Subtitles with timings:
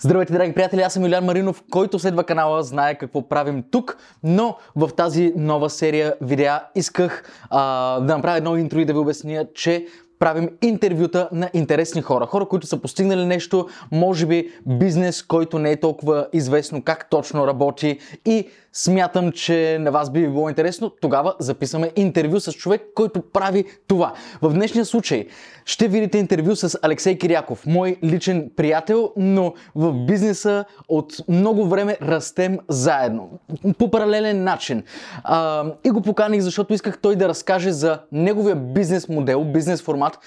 [0.00, 4.56] Здравейте, драги приятели, аз съм Илян Маринов, който следва канала, знае какво правим тук, но
[4.76, 9.46] в тази нова серия видеа исках а, да направя едно интро и да ви обясня,
[9.54, 9.86] че
[10.18, 12.26] правим интервюта на интересни хора.
[12.26, 17.46] Хора, които са постигнали нещо, може би бизнес, който не е толкова известно как точно
[17.46, 23.22] работи и смятам, че на вас би било интересно, тогава записваме интервю с човек, който
[23.32, 24.12] прави това.
[24.42, 25.26] В днешния случай
[25.64, 31.96] ще видите интервю с Алексей Киряков, мой личен приятел, но в бизнеса от много време
[32.02, 33.30] растем заедно.
[33.78, 34.82] По паралелен начин.
[35.24, 40.18] А, и го поканих, защото исках той да разкаже за неговия бизнес модел, бизнес формат,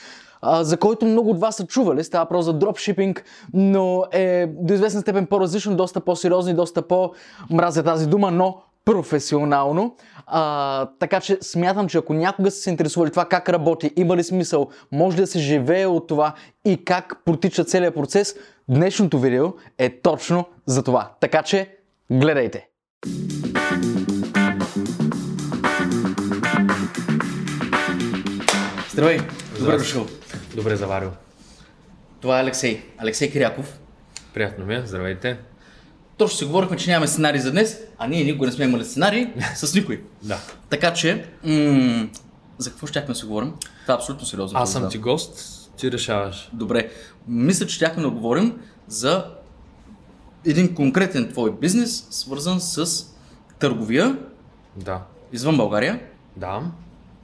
[0.44, 2.04] за който много от вас са чували.
[2.04, 7.84] Става просто за дропшипинг, но е до известна степен по-различно, доста по-сериозно и доста по-мразя
[7.84, 9.96] тази дума, но професионално.
[10.28, 14.24] А, така че смятам, че ако някога са се интересували това как работи, има ли
[14.24, 16.34] смисъл, може да се живее от това
[16.66, 18.36] и как протича целият процес,
[18.70, 21.12] днешното видео е точно за това.
[21.20, 21.78] Така че
[22.12, 22.68] гледайте!
[28.92, 29.20] Здравей!
[29.60, 30.06] Добре дошъл!
[30.56, 31.12] Добре заварил.
[32.22, 32.84] Това е Алексей.
[32.98, 33.80] Алексей Киряков.
[34.34, 35.38] Приятно ми е, здравейте.
[36.18, 39.28] Точно си говорихме, че нямаме сценарий за днес, а ние никога не сме имали сценарий
[39.56, 40.04] с никой.
[40.24, 40.40] Да.
[40.70, 42.08] Така че, м-
[42.58, 43.54] за какво щяхме да си говорим?
[43.82, 44.60] Това е абсолютно сериозно.
[44.60, 45.40] Аз съм ти гост,
[45.78, 46.50] ти решаваш.
[46.54, 46.90] Добре.
[47.28, 49.26] Мисля, че щяхме да говорим за
[50.46, 53.06] един конкретен твой бизнес, свързан с
[53.60, 54.18] търговия
[54.76, 55.02] Да.
[55.34, 56.00] извън България,
[56.38, 56.62] Да.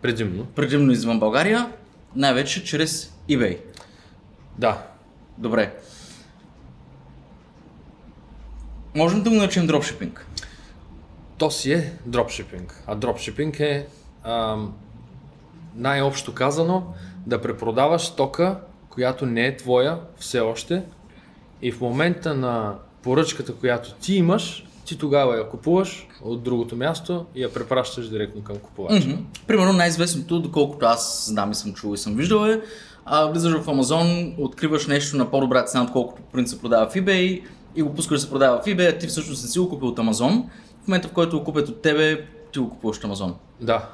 [0.02, 0.46] Предимно.
[0.46, 1.70] предимно извън България,
[2.16, 3.59] най-вече чрез eBay.
[4.58, 4.88] Да.
[5.38, 5.73] Добре.
[8.95, 10.27] Можем да го наречем дропшипинг.
[11.38, 12.83] То си е дропшипинг.
[12.88, 13.88] А дропшипинг е
[14.23, 14.73] ам,
[15.75, 16.94] най-общо казано
[17.25, 20.83] да препродаваш стока, която не е твоя все още
[21.61, 27.25] и в момента на поръчката, която ти имаш, ти тогава я купуваш от другото място
[27.36, 29.08] и я препращаш директно към купувача.
[29.08, 29.17] Мгм.
[29.47, 32.62] Примерно най-известното, доколкото аз знам и съм чул и съм виждал е,
[33.06, 37.44] а, влизаш в Амазон, откриваш нещо на по-добра цена, отколкото по принцип продава в eBay
[37.75, 39.88] и го пускаш да се продава в eBay, а ти всъщност не си го купил
[39.88, 40.50] от Амазон.
[40.84, 43.35] В момента в който го купят от тебе, ти го купуваш от Амазон.
[43.62, 43.90] Да.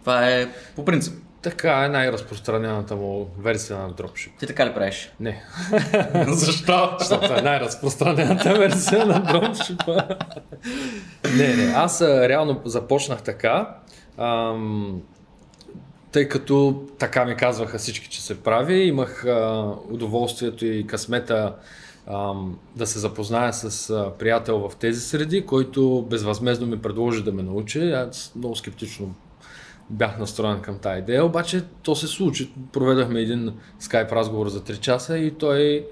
[0.00, 1.14] Това е по принцип.
[1.42, 4.32] Така е най-разпространената му версия на дропшип.
[4.38, 5.12] Ти така ли правиш?
[5.20, 5.44] Не,
[6.28, 6.96] Защо?
[6.98, 9.96] защото е най-разпространената версия на дропшипа.
[11.36, 13.74] не, не, аз реално започнах така,
[14.18, 15.02] ам,
[16.12, 18.82] тъй като така ми казваха всички, че се прави.
[18.82, 21.54] Имах а, удоволствието и късмета
[22.06, 27.32] ам, да се запозная с а, приятел в тези среди, който безвъзмезно ми предложи да
[27.32, 27.90] ме научи.
[27.92, 29.14] Аз много скептично
[29.92, 32.52] бях настроен към тази идея, обаче то се случи.
[32.72, 35.86] Проведахме един скайп разговор за 3 часа и той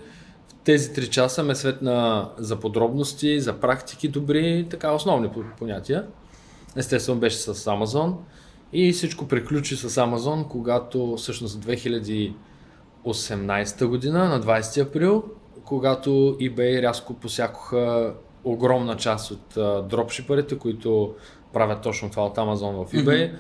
[0.49, 6.07] в тези 3 часа ме светна за подробности, за практики добри, така основни понятия.
[6.77, 8.15] Естествено беше с Amazon
[8.73, 15.25] и всичко приключи с Amazon, когато всъщност 2018 година, на 20 април,
[15.65, 21.15] когато eBay рязко посякоха огромна част от а, дропшиперите, които
[21.53, 23.33] правят точно това от Amazon в eBay.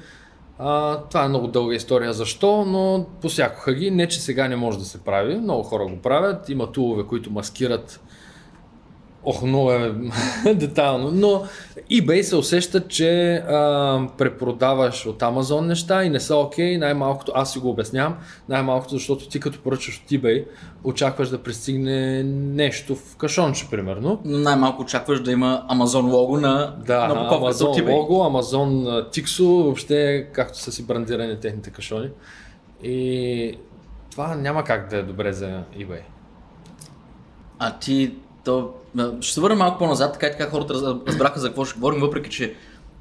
[0.63, 3.91] А, това е много дълга история защо, но посякоха ги.
[3.91, 5.37] Не, че сега не може да се прави.
[5.37, 6.49] Много хора го правят.
[6.49, 8.01] Има тулове, които маскират
[9.25, 9.95] Ох, много е
[10.55, 11.11] детайлно.
[11.11, 11.43] Но
[11.91, 16.79] eBay се усеща, че а, препродаваш от Amazon неща и не са окей.
[16.79, 18.17] Най-малкото, аз си го обяснявам,
[18.49, 20.45] най-малкото, защото ти като поръчаш от eBay,
[20.85, 24.21] очакваш да пристигне нещо в кашонче, примерно.
[24.25, 27.93] Но най-малко очакваш да има Amazon лого на, Да, на упаковката от Amazon eBay.
[27.93, 32.09] лого, Amazon Tixo, въобще както са си брандирани техните кашони.
[32.83, 33.59] И
[34.11, 36.01] това няма как да е добре за eBay.
[37.59, 38.15] А ти,
[38.45, 38.71] то,
[39.21, 42.01] ще се върна малко по-назад, така и така хората раз- разбраха за какво ще говорим,
[42.01, 42.55] въпреки че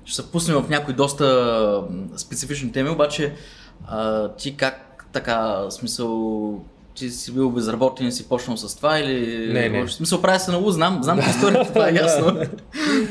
[0.06, 1.84] ще се пуснем в някои доста
[2.18, 3.34] специфични теми, обаче
[3.88, 6.62] а, ти как така, смисъл,
[6.96, 9.48] ти си бил безработен и си почнал с това или...
[9.54, 9.86] Не, не.
[9.86, 11.26] В смисъл, прави се на знам, знам да.
[11.30, 12.40] историята, това е ясно.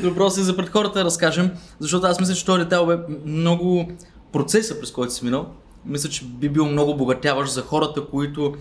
[0.03, 3.91] Въпрос е за пред хората да разкажем, защото аз мисля, че този детайл бе много
[4.31, 5.45] процеса, през който си минал.
[5.85, 8.53] Мисля, че би бил много обогатяващ за хората, които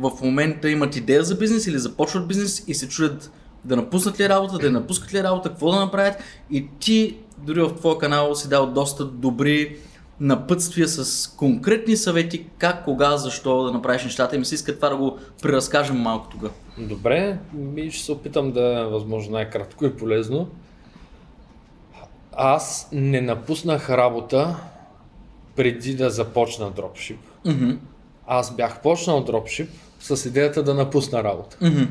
[0.00, 3.30] в момента имат идея за бизнес или започват бизнес и се чудят
[3.64, 6.16] да напуснат ли работа, да не напускат ли работа, какво да направят.
[6.50, 9.76] И ти дори в твоя канал си дал доста добри
[10.20, 14.88] напътствия с конкретни съвети как, кога, защо да направиш нещата и ми се иска това
[14.88, 16.50] да го преразкажем малко тук.
[16.78, 20.48] Добре, ми ще се опитам да е възможно най-кратко и полезно.
[22.32, 24.56] Аз не напуснах работа
[25.56, 27.20] преди да започна дропшип.
[27.44, 27.70] Мгм,
[28.26, 29.70] Аз бях почнал дропшип
[30.00, 31.56] с идеята да напусна работа.
[31.62, 31.84] мгм.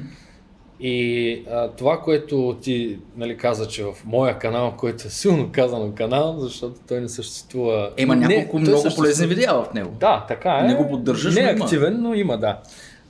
[0.80, 5.92] И а, това, което ти нали, каза, че в моя канал, който е силно казано
[5.96, 7.92] канал, защото той не съществува.
[7.98, 9.06] Е, има няколко не, много съществува...
[9.06, 9.92] полезни видеа в него.
[10.00, 10.68] Да, така е.
[10.68, 12.60] Не го поддържаш, Не е активен, но има, да.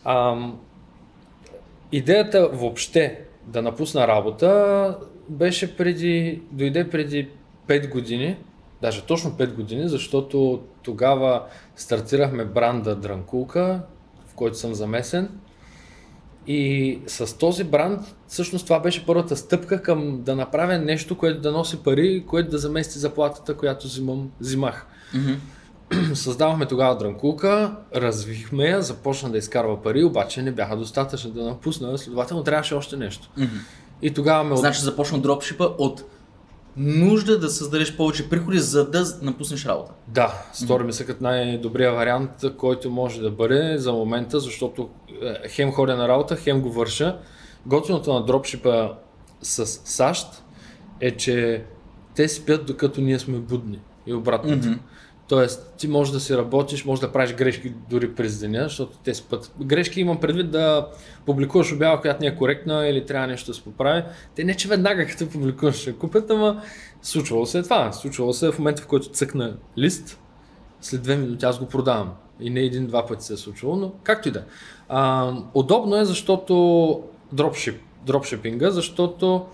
[0.05, 0.59] Ам,
[1.91, 4.97] идеята въобще да напусна работа
[5.29, 7.29] беше преди, дойде преди
[7.67, 8.37] 5 години,
[8.81, 11.43] даже точно 5 години, защото тогава
[11.75, 13.81] стартирахме бранда Дранкулка,
[14.35, 15.29] който съм замесен.
[16.47, 21.51] И с този бранд, всъщност това беше първата стъпка към да направя нещо, което да
[21.51, 24.87] носи пари, което да замести заплатата, която взимам, взимах.
[25.13, 25.33] Мгм.
[26.13, 31.97] Създавахме тогава Дранкулка, развихме я, започна да изкарва пари, обаче не бяха достатъчни да напусна,
[31.97, 33.29] следователно трябваше още нещо.
[33.37, 33.55] Мгм.
[34.01, 34.55] И тогава ме...
[34.55, 36.03] Значи започна дропшипа от
[36.77, 39.91] нужда да създадеш повече приходи, за да напуснеш работа.
[40.07, 44.89] Да, стори ми се като най-добрия вариант, който може да бъде за момента, защото
[45.21, 47.17] е, хем ходя на работа, хем го върша.
[47.65, 48.89] Готиното на дропшипа
[49.41, 50.43] с САЩ
[51.01, 51.63] е, че
[52.15, 54.67] те спят докато ние сме будни и обратното.
[54.67, 54.79] Мгм.
[55.27, 59.13] Тоест, ти можеш да си работиш, можеш да правиш грешки дори през деня, защото те
[59.13, 59.51] спят.
[59.61, 60.87] Грешки имам предвид да
[61.25, 64.03] публикуваш обява, която не е коректна или трябва нещо да се поправи.
[64.35, 66.61] Те не, че веднага като публикуваш ще купят, ама
[67.01, 67.91] случвало се е това.
[67.91, 70.19] Случвало се е в момента, в който цъкна лист,
[70.81, 72.13] след две минути аз го продавам.
[72.39, 74.39] И не един-два пъти се е случвало, но както и да.
[74.39, 74.43] е.
[74.89, 79.45] А, Удобно е, защото дропшип, дропшипинга, защото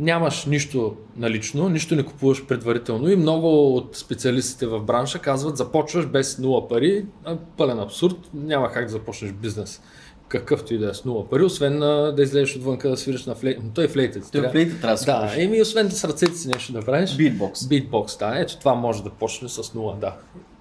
[0.00, 6.06] нямаш нищо налично, нищо не купуваш предварително и много от специалистите в бранша казват започваш
[6.06, 7.06] без нула пари,
[7.56, 9.80] пълен абсурд, няма как да започнеш бизнес
[10.28, 13.58] какъвто и да е с нула пари, освен да излезеш отвънка да свириш на флейт.
[13.74, 14.32] Той е флейтът.
[14.32, 15.44] Той флейта трябва да се Да, купиш.
[15.44, 17.10] еми освен с ръцете си нещо да правиш.
[17.10, 17.52] Beatbox.
[17.52, 18.40] Beatbox, да.
[18.40, 20.16] Ето това може да почне с нула, да.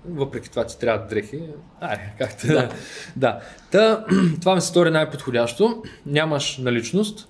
[0.10, 1.40] Въпреки това ти трябва дрехи.
[1.82, 2.54] Айде, както да.
[2.54, 2.70] да.
[3.16, 3.40] да.
[3.72, 4.06] Та,
[4.42, 5.84] това ми се стори най-подходящо.
[6.06, 7.29] Нямаш наличност.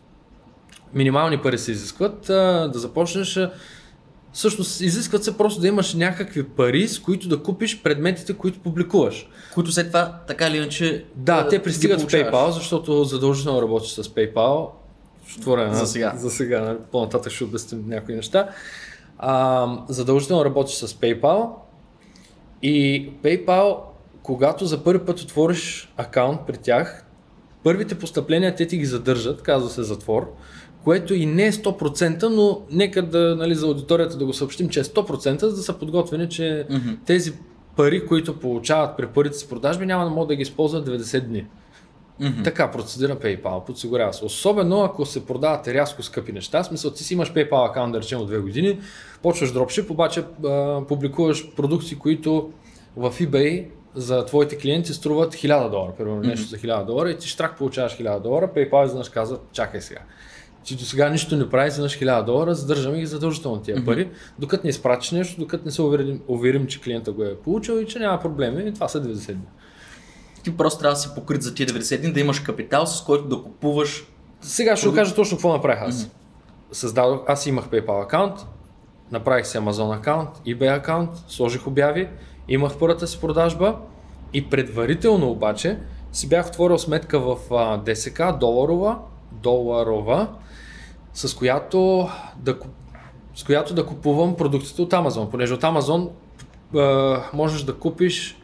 [0.93, 2.29] Минимални пари се изискват.
[2.29, 3.39] А, да започнеш.
[4.33, 9.29] Всъщност, изискват се просто да имаш някакви пари, с които да купиш предметите, които публикуваш.
[9.53, 12.07] Които след това, така или иначе, Да, а, те пристигат в.
[12.07, 14.69] PayPal, защото задължително работиш с PayPal.
[15.47, 16.13] Една- За сега.
[16.15, 18.49] За сега, нали, по-нататък ще обясним някои неща.
[19.17, 21.49] А, задължително работиш с PayPal
[22.61, 23.77] и PayPal,
[24.23, 27.05] когато за първи път отвориш акаунт при тях,
[27.63, 30.33] първите постъпления те ти ги задържат, казва се затвор,
[30.83, 34.79] което и не е 100%, но нека да, нали, за аудиторията да го съобщим, че
[34.79, 36.89] е 100%, за да са подготвени, че Мгм.
[37.05, 37.33] тези
[37.75, 41.45] пари, които получават при първите си продажби, няма да могат да ги използват 90 дни.
[42.19, 42.43] Мгм.
[42.43, 44.25] Така процедира PayPal, подсигурява се.
[44.25, 48.19] Особено ако се продават рязко скъпи неща, смисъл ти си имаш PayPal аккаунт, да речем
[48.19, 48.79] от 2 години,
[49.21, 52.49] почваш дропшип, обаче а, публикуваш продукти, които
[52.95, 53.65] в eBay
[53.95, 57.97] за твоите клиенти струват 1000 долара, примерно нещо за 1000 долара и ти штрак получаваш
[57.97, 60.01] 1000 долара, PayPal изведнъж казва, чакай сега.
[60.69, 64.63] Ти до сега нищо не прави, изведнъж 1000 долара, задържаме ги задължително тия пари, докато
[64.63, 67.99] не изпратиш нещо, докато не се уверим, уверим, че клиента го е получил и че
[67.99, 68.63] няма проблеми.
[68.69, 69.43] И това са 90 дни.
[70.43, 73.27] Ти просто трябва да си покрит за тия 90 дни, да имаш капитал, с който
[73.27, 74.07] да купуваш.
[74.41, 76.09] Сега ще кажа точно какво направих аз.
[76.71, 78.35] Създадох, аз имах PayPal акаунт,
[79.11, 82.09] направих си Amazon акаунт, eBay акаунт, сложих обяви,
[82.47, 83.75] имах първата си продажба
[84.33, 85.77] и предварително обаче
[86.11, 88.99] си бях отворил сметка в а, ДСК, доларова,
[89.31, 90.27] доларова,
[91.27, 92.57] с която да,
[93.35, 96.09] с която да купувам продуктите от Amazon, понеже от Amazon
[96.75, 98.37] а, можеш да купиш,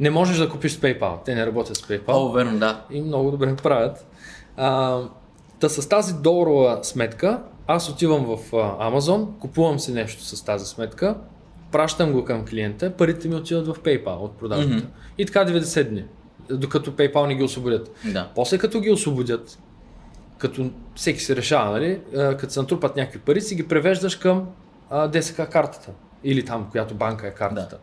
[0.00, 2.84] не можеш да купиш с PayPal, те не работят с PayPal О, верно, да.
[2.90, 4.06] и много добре правят.
[4.56, 5.00] А,
[5.60, 11.16] та с тази доларова сметка, аз отивам в Amazon, купувам си нещо с тази сметка,
[11.72, 14.76] пращам го към клиента, парите ми отиват в PayPal от продажбата.
[14.76, 14.86] Мгм.
[15.18, 16.04] И така 90 дни,
[16.50, 17.90] докато PayPal не ги освободят.
[18.12, 18.28] Да.
[18.34, 19.58] После като ги освободят,
[20.40, 24.46] като всеки се решава, нали, като се натрупат някакви пари, си ги превеждаш към
[25.08, 25.90] ДСК картата.
[26.24, 27.78] Или там, която банка е картата.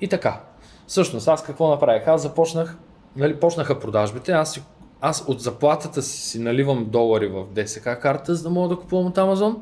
[0.00, 0.40] И така.
[0.86, 2.08] Всъщност, аз какво направих?
[2.08, 2.76] Аз започнах,
[3.16, 4.60] нали, почнаха продажбите, аз,
[5.00, 9.06] аз от заплатата си, си наливам долари в ДСК карта, за да мога да купувам
[9.06, 9.56] от Amazon,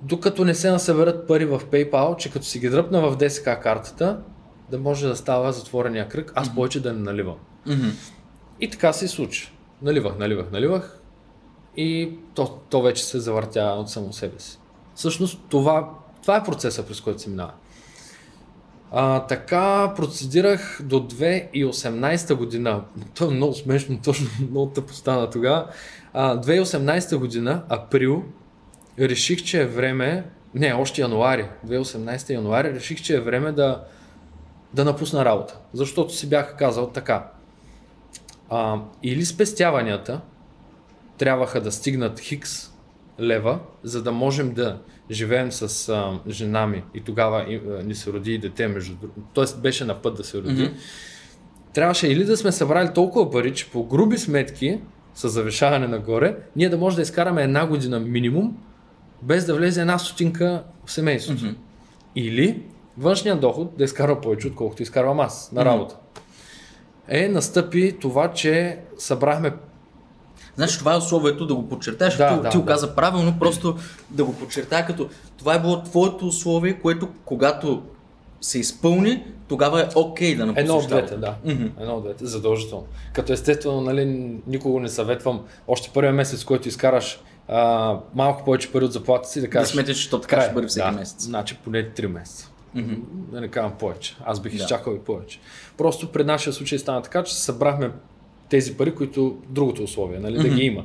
[0.00, 4.20] докато не се насъберат пари в PayPal, че като си ги дръпна в ДСК картата,
[4.70, 7.36] да може да става затворения кръг, аз повече да не наливам.
[7.66, 7.88] Мгм.
[8.60, 9.52] И така се случи.
[9.82, 11.00] Наливах, наливах, наливах
[11.76, 14.58] и то, то вече се завъртя от само себе си.
[14.94, 15.90] Всъщност това,
[16.22, 17.52] това е процеса, през който се минава.
[18.92, 22.84] А, така процедирах до 2018 година.
[23.14, 25.66] То е много смешно, точно много тъпо стана тогава.
[26.12, 28.24] А, 2018 година, април,
[28.98, 33.84] реших, че е време, не, още януари, 2018 януари, реших, че е време да,
[34.74, 35.58] да напусна работа.
[35.72, 37.30] Защото си бях казал така.
[38.50, 40.20] А, или спестяванията,
[41.18, 42.70] трябваха да стигнат хикс
[43.20, 44.78] лева, за да можем да
[45.10, 48.94] живеем с а, жена ми и тогава и, а, ни се роди и дете между
[48.94, 49.20] другото.
[49.32, 50.62] Тоест беше на път да се роди.
[50.62, 50.74] Мгм.
[51.72, 54.80] Трябваше или да сме събрали толкова пари, че по груби сметки,
[55.14, 58.56] с завишаване нагоре, ние да може да изкараме една година минимум,
[59.22, 61.44] без да влезе една стотинка в семейството.
[61.44, 61.54] Мгм.
[62.16, 62.62] Или
[62.98, 65.96] външният доход да изкарва повече, отколкото изкарвам аз на работа.
[67.08, 69.52] Е, настъпи това, че събрахме
[70.56, 72.72] Значи това е условието да го подчертаеш, Да, ти, да, ти го да.
[72.72, 73.76] каза правилно, просто
[74.10, 75.08] да го подчертая като
[75.38, 77.82] това е било твоето условие, което когато
[78.40, 81.34] се изпълни, тогава е окей да напуснеш Едно от двете, да.
[81.44, 81.66] Мгм.
[81.80, 82.86] Едно от двете, задължително.
[83.12, 84.04] Като естествено, нали,
[84.46, 89.40] никого не съветвам, още първия месец, който изкараш а, малко повече пари от заплата си,
[89.40, 89.72] да Да кажеш...
[89.72, 91.22] сметиш, че то така ще бъде всеки да, месец.
[91.24, 92.50] Значи поне 3 месеца.
[92.76, 92.94] Мгм.
[93.32, 94.16] Да не казвам повече.
[94.24, 94.56] Аз бих Да.
[94.56, 95.40] изчакал и повече.
[95.76, 97.90] Просто пред нашия случай стана така, че събрахме
[98.48, 100.54] тези пари, които другото условие, нали, да Мгм.
[100.54, 100.84] ги има.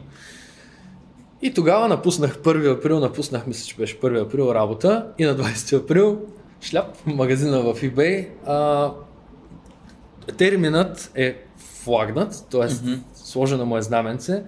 [1.42, 5.74] И тогава напуснах 1 април, напуснах, мисля, че беше 1 април работа и на 20
[5.76, 6.20] април
[6.62, 8.28] шляп в магазина в eBay.
[8.46, 8.92] А,
[10.38, 12.86] терминът е флагнат, т.е.
[12.86, 12.94] Мгм.
[13.16, 14.44] сложено му е знаменце,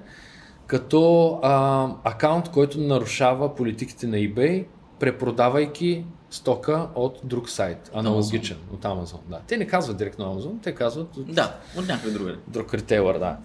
[0.68, 4.66] като а, акаунт, който нарушава политиките на eBay,
[5.00, 9.20] препродавайки стока от друг сайт, аналогичен от Amazon.
[9.28, 9.40] Да.
[9.48, 12.38] Те не казват директно Amazon, те казват от Да, от някъде другаде.
[12.48, 13.38] друг ритейлър, да.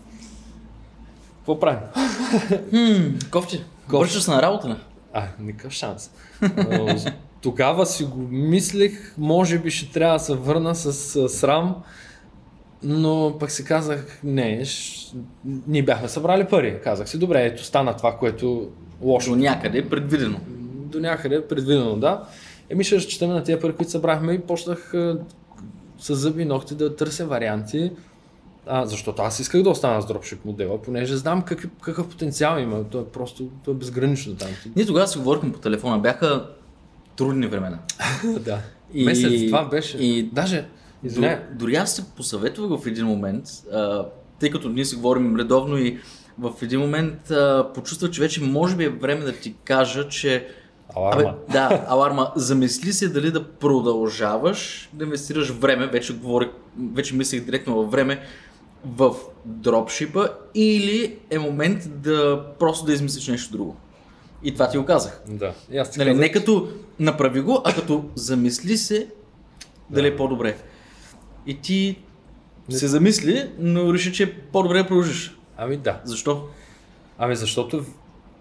[1.37, 1.81] Какво правим?
[2.71, 3.65] Хм, кофти.
[3.89, 4.77] Вършиш се на работа, не?
[5.13, 6.11] А, никакъв шанс.
[7.41, 11.77] Тогава си го мислех, може би ще трябва да се върна с срам,
[12.83, 15.07] но пък си казах, не, ш...
[15.67, 16.81] ние бяхме събрали пари.
[16.85, 18.69] Казах си, добре, ето стана това, което
[19.03, 19.31] лошо.
[19.31, 20.41] До някъде е предвидено.
[20.67, 22.25] До някъде е предвидено, да.
[22.71, 25.19] Еми ще разчитаме на тези пари, които събрахме и почнах а,
[25.99, 27.91] с зъби и ногти да търся варианти.
[28.67, 32.85] А, защото аз исках да остана с дропшип модела, понеже знам какъв, какъв потенциал има.
[32.85, 34.49] То е просто то е безгранично там.
[34.77, 36.47] Ние тогава си говорихме по телефона, бяха
[37.17, 37.79] трудни времена.
[38.41, 38.59] да.
[38.95, 39.99] И- Месец, това беше.
[39.99, 40.65] и- Даже,
[41.05, 44.07] извиняй, До- Дори аз се посъветвах в един момент, а,
[44.41, 45.99] тъй като ние си говорим редовно и
[46.39, 50.47] в един момент а, почувствах, че вече може би е време да ти кажа, че
[50.97, 51.35] аларма.
[51.53, 56.49] да, аларма, замисли се дали да продължаваш да инвестираш време, вече говорих,
[56.95, 58.21] вече мислех директно във време,
[58.85, 59.15] в
[59.45, 63.77] дропшипа или е момент да просто да измислиш нещо друго.
[64.43, 65.23] И това ти го казах.
[65.29, 65.53] Да.
[65.71, 66.69] И аз ти Нали, казах, не като
[66.99, 69.09] направи го, а като замисли се
[69.91, 70.57] дали е по-добре.
[71.47, 71.99] И ти
[72.69, 75.39] се замисли, но реши, че е по-добре да продължиш.
[75.57, 76.01] Ами да.
[76.05, 76.45] Защо?
[77.19, 77.85] Ами защото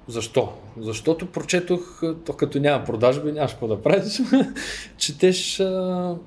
[0.07, 0.53] защо?
[0.79, 4.21] Защото прочетох, то като няма продажби, нямаш какво да правиш.
[4.97, 5.63] четеш,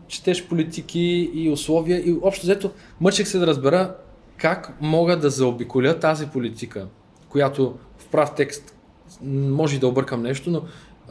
[0.09, 2.71] четеш политики и условия и общо взето
[3.01, 3.95] мъчех се да разбера
[4.37, 6.87] как мога да заобиколя тази политика,
[7.29, 8.75] която в прав текст
[9.23, 10.63] може да объркам нещо, но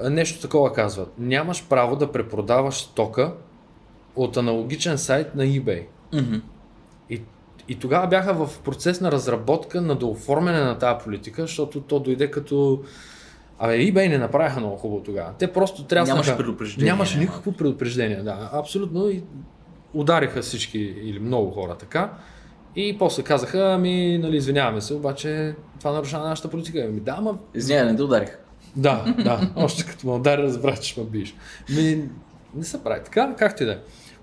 [0.10, 1.14] нещо такова казват.
[1.18, 3.34] Нямаш право да препродаваш стока
[4.16, 5.84] от аналогичен сайт на eBay.
[6.14, 6.36] Мгм.
[7.10, 7.22] И,
[7.70, 12.32] и тогава бяха в процес на разработка, на дооформяне на тази политика, защото то дойде
[12.32, 12.84] като...
[13.60, 15.32] Абе, eBay не направиха много хубаво тогава.
[15.40, 17.22] Те просто трябва Нямаше предупреждение, Нямаше няма.
[17.30, 18.50] никакво предупреждение, да.
[18.54, 19.10] Абсолютно.
[19.10, 19.24] И
[19.94, 22.14] удариха всички или много хора така.
[22.76, 26.86] И после казаха, ами, нали, извиняваме се, обаче това нарушава нашата политика.
[26.90, 28.38] Ами, да, ама Извинявай, не те ударих.
[28.76, 29.50] да, да.
[29.56, 31.36] Още като ме удари, разбрах, че ще ме биеш.
[31.76, 32.10] Ми,
[32.56, 33.78] не се прави така, както и да е.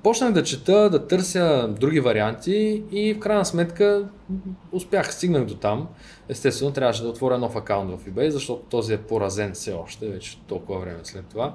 [0.07, 4.09] Почнах да чета, да търся други варианти и в крайна сметка
[4.73, 5.89] успях, стигнах до там.
[6.29, 10.39] Естествено, трябваше да отворя нов акаунт в eBay, защото този е поразен все още, вече
[10.47, 11.55] толкова време след това.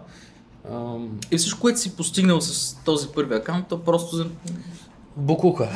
[1.32, 4.26] И всичко, което си постигнал с този първи акаунт, то просто за...
[5.16, 5.70] Букука.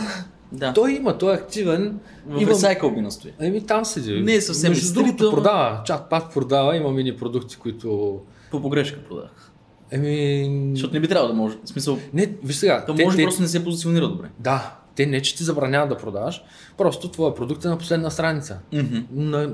[0.52, 0.74] Да.
[0.74, 2.00] Той има, той е активен.
[2.28, 3.34] в Имам- Recycle би настои.
[3.40, 4.22] Еми там седи.
[4.22, 8.20] Не е съвсем Между другото продава, чат пак продава, има мини продукти, които...
[8.52, 9.52] По погрешка продах.
[9.96, 10.72] Еми...
[10.74, 11.58] Защото не би трябвало да може.
[11.66, 14.30] В смисъл, Не, виж сега, то те, може те, просто не се позиционира добре.
[14.40, 16.44] Да, те не, че ти забраняват да продаваш,
[16.78, 18.60] просто твоя продукт е на последна страница.
[18.74, 18.98] Мгм.
[19.12, 19.54] На,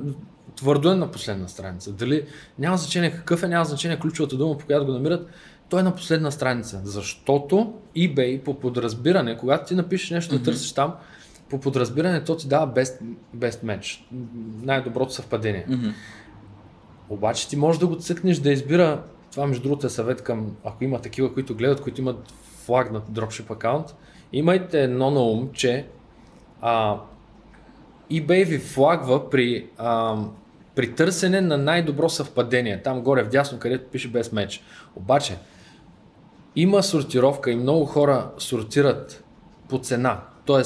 [0.55, 1.91] твърдо е на последна страница.
[1.91, 2.23] Дали
[2.59, 5.27] няма значение какъв е, няма значение ключовата дума, по която го намират,
[5.69, 6.81] той е на последна страница.
[6.83, 10.93] Защото eBay по подразбиране, когато ти напишеш нещо да търсиш там,
[11.49, 12.99] по подразбиране то ти дава best,
[13.37, 13.99] best match,
[14.61, 15.65] най-доброто съвпадение.
[15.69, 15.89] Мгм.
[17.09, 20.83] Обаче ти можеш да го цъкнеш да избира, това между другото е съвет към, ако
[20.83, 22.31] има такива, които гледат, които имат
[22.65, 23.95] флагнат дропшип акаунт,
[24.33, 25.85] имайте едно на ум, че
[26.61, 26.97] а,
[28.11, 30.17] eBay ви флагва при, а,
[30.75, 34.63] при търсене на най-добро съвпадение, там горе вдясно, където пише без меч.
[34.95, 35.37] Обаче,
[36.55, 39.23] има сортировка и много хора сортират
[39.69, 40.61] по цена, т.е.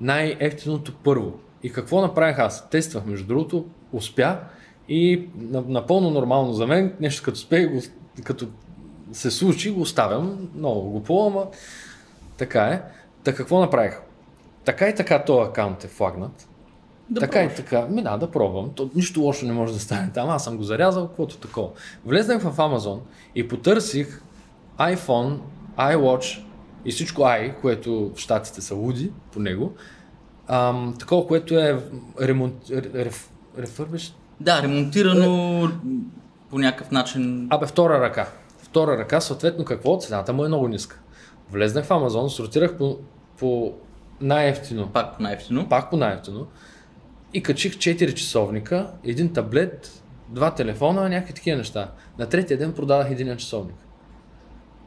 [0.00, 1.32] най-ефтиното първо.
[1.62, 2.70] И какво направих аз?
[2.70, 4.38] Тествах, между другото, успя
[4.88, 7.80] и на- напълно нормално за мен, нещо като успех, го-
[8.22, 8.46] като
[9.12, 11.46] се случи, го оставям, много го ама
[12.38, 12.82] така е.
[13.24, 14.00] Та какво направих?
[14.64, 16.48] Така и така този акаунт е флагнат.
[17.10, 17.64] Да така и пробваш.
[17.64, 17.86] така.
[17.86, 18.70] Ми да, да пробвам.
[18.74, 20.30] То, нищо лошо не може да стане там.
[20.30, 21.68] Аз съм го зарязал, каквото такова.
[22.06, 22.98] Влезнах в Amazon
[23.34, 24.22] и потърсих
[24.78, 25.38] iPhone,
[25.78, 26.42] iWatch
[26.84, 29.72] и всичко i, което в щатите са луди по него.
[30.48, 31.82] Ам, такова, което е
[32.20, 32.54] ремонт...
[32.70, 34.14] Реф, рефърбиш?
[34.40, 35.70] Да, ремонтирано
[36.50, 37.48] по някакъв начин.
[37.50, 38.28] Абе, втора ръка.
[38.58, 39.98] Втора ръка, съответно какво?
[39.98, 41.00] Цената му е много ниска.
[41.50, 42.98] Влезнах в Amazon, сортирах по,
[43.38, 43.74] по
[44.20, 44.88] най-ефтино.
[44.92, 45.68] Пак най-ефтино.
[45.68, 46.46] пак по най-ефтино.
[47.34, 51.92] И качих 4 часовника, един таблет, два телефона, някакви такива неща.
[52.18, 53.76] На третия ден продадах един часовник.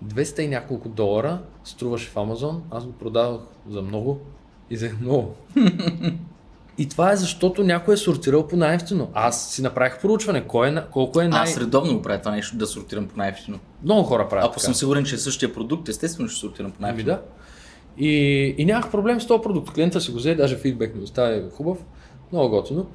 [0.06, 4.20] 200 и няколко долара струваше в Амазон, аз го продавах за много
[4.70, 5.36] и за много.
[6.78, 9.10] и това е защото някой е сортирал по най-ефтино.
[9.14, 11.44] Аз си направих проучване, кой е, колко е най...
[11.44, 13.60] Аз редовно го правя това нещо, да сортирам по най-ефтино.
[13.84, 14.64] Много хора правят Ако така.
[14.64, 17.16] съм сигурен, че е същия продукт, естествено ще сортирам по Ами най-ефтино.
[17.16, 17.22] да.
[17.98, 19.72] И, и нямах проблем с този продукт.
[19.72, 21.78] Клиента си го взе, даже фидбек ми остави хубав,
[22.32, 22.88] много готино.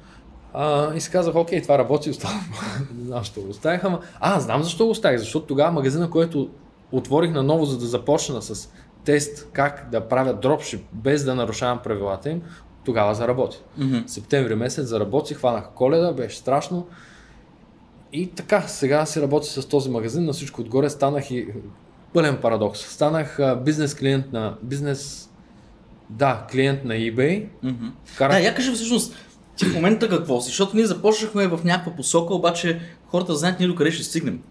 [0.53, 2.45] А, и си казах, окей, това работи, оставам.
[2.97, 3.99] не знам защо го оставих, ама...
[4.19, 6.49] А, знам защо го оставих, защото тогава магазина, който
[6.91, 8.69] отворих наново, за да започна с
[9.05, 12.41] тест как да правя дропшип без да нарушавам правилата им,
[12.87, 13.57] тогава заработи.
[13.77, 13.97] Мгм.
[14.07, 16.87] Септември месец заработи, хванах коледа, беше страшно.
[18.13, 21.47] И така, сега си работя с този магазин, на всичко отгоре станах и
[22.13, 22.79] пълен парадокс.
[22.79, 25.29] Станах а, бизнес клиент на бизнес,
[26.09, 27.47] да, клиент на eBay.
[27.63, 27.85] Мгм.
[28.17, 28.37] Карах...
[28.37, 29.15] Да, я кажа всъщност,
[29.55, 30.47] ти в момента какво си?
[30.47, 34.41] Защото ние започнахме в някаква посока, обаче хората знаят ние до къде ще стигнем.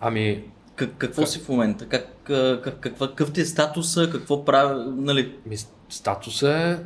[0.00, 1.86] Ами, Как, какво си в момента?
[1.86, 4.10] Как, как, как, каква- какъв ти е статуса?
[4.12, 4.82] Какво прави?
[4.96, 5.34] Нали?
[5.46, 5.56] ми,
[5.88, 6.78] статус е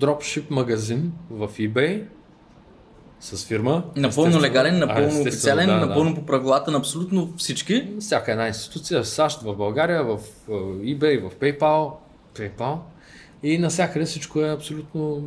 [0.00, 2.04] дропшип магазин в eBay
[3.20, 3.84] с фирма.
[3.96, 4.40] Напълно естествено.
[4.40, 5.86] легален, напълно официален, да, да.
[5.86, 7.88] напълно по правилата на абсолютно всички.
[8.00, 11.92] Всяка една институция, в САЩ, в България, в а, eBay, в PayPal,
[12.34, 12.78] PayPal
[13.42, 15.22] и навсякъде всичко е абсолютно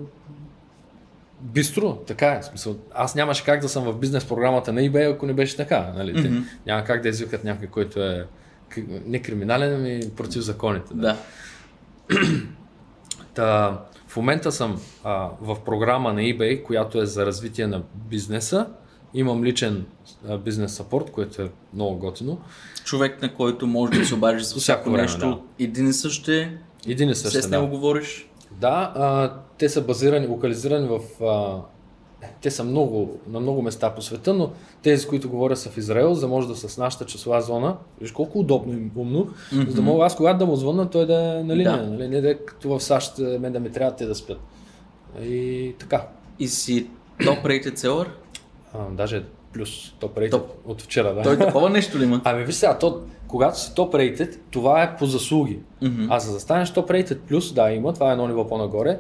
[1.42, 2.44] бистро, така е.
[2.44, 5.94] Смисъл, аз нямаше как да съм в бизнес програмата на eBay, ако не беше така.
[5.96, 6.14] Нали?
[6.14, 6.38] Мгм.
[6.66, 8.28] няма как да извикат някой, който е
[9.06, 10.94] не криминален, ами против законите.
[10.94, 11.18] Да.
[13.34, 18.68] Та, в момента съм а, в програма на eBay, която е за развитие на бизнеса.
[19.14, 19.86] Имам личен
[20.30, 22.42] а, бизнес сапорт, което е много готино.
[22.84, 25.20] Човек, на който може да се обадиш за всяко време, нещо.
[25.20, 25.64] да.
[25.66, 27.44] Един и същ е, Един и все същ.
[27.44, 27.56] с Да.
[27.58, 28.30] него говориш.
[28.52, 31.24] да а, те са базирани, локализирани в...
[31.26, 31.62] А,
[32.42, 34.52] те са много, на много места по света, но
[34.84, 37.78] тези, които говоря са в Израел, за може да са с нашата часова зона.
[38.02, 39.68] Виж колко удобно и умно, mm-hmm.
[39.68, 41.78] за да мога аз, когато да му звънна, той да е на линия.
[41.78, 41.90] Да.
[41.90, 42.08] Нали?
[42.08, 44.40] Не да е като в САЩ, е, мен да ми трябва те да спят.
[45.22, 46.08] И така.
[46.40, 46.88] И си
[47.26, 48.08] топ rated seller.
[48.74, 50.52] А, даже плюс топ рейтед Топ.
[50.66, 51.22] от вчера, да.
[51.22, 52.22] Той такова нещо ли има?
[52.26, 55.60] Ами виж сега, то, когато си топ рейтед, това е по заслуги.
[55.82, 56.06] Мгм.
[56.10, 59.00] А за да станеш топ рейтед плюс, да, има, това е едно ниво по-нагоре,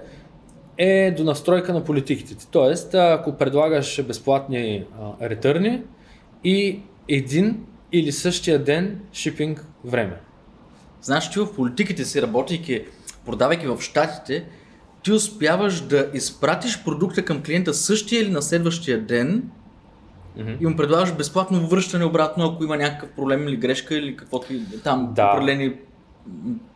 [0.77, 2.47] е до настройка на политиките ти.
[2.51, 4.85] Тоест, ако предлагаш безплатни
[5.21, 5.81] а, ретърни
[6.43, 6.79] и
[7.09, 10.21] един или същия ден шипинг време.
[11.01, 12.83] Знаеш, ти в политиките си, работейки,
[13.25, 14.45] продавайки в щатите,
[15.03, 19.49] ти успяваш да изпратиш продукта към клиента същия или на следващия ден
[20.37, 20.51] Мгм.
[20.61, 24.61] и му предлагаш безплатно връщане обратно, ако има някакъв проблем или грешка или каквото и
[24.83, 25.31] там Да.
[25.31, 25.73] определени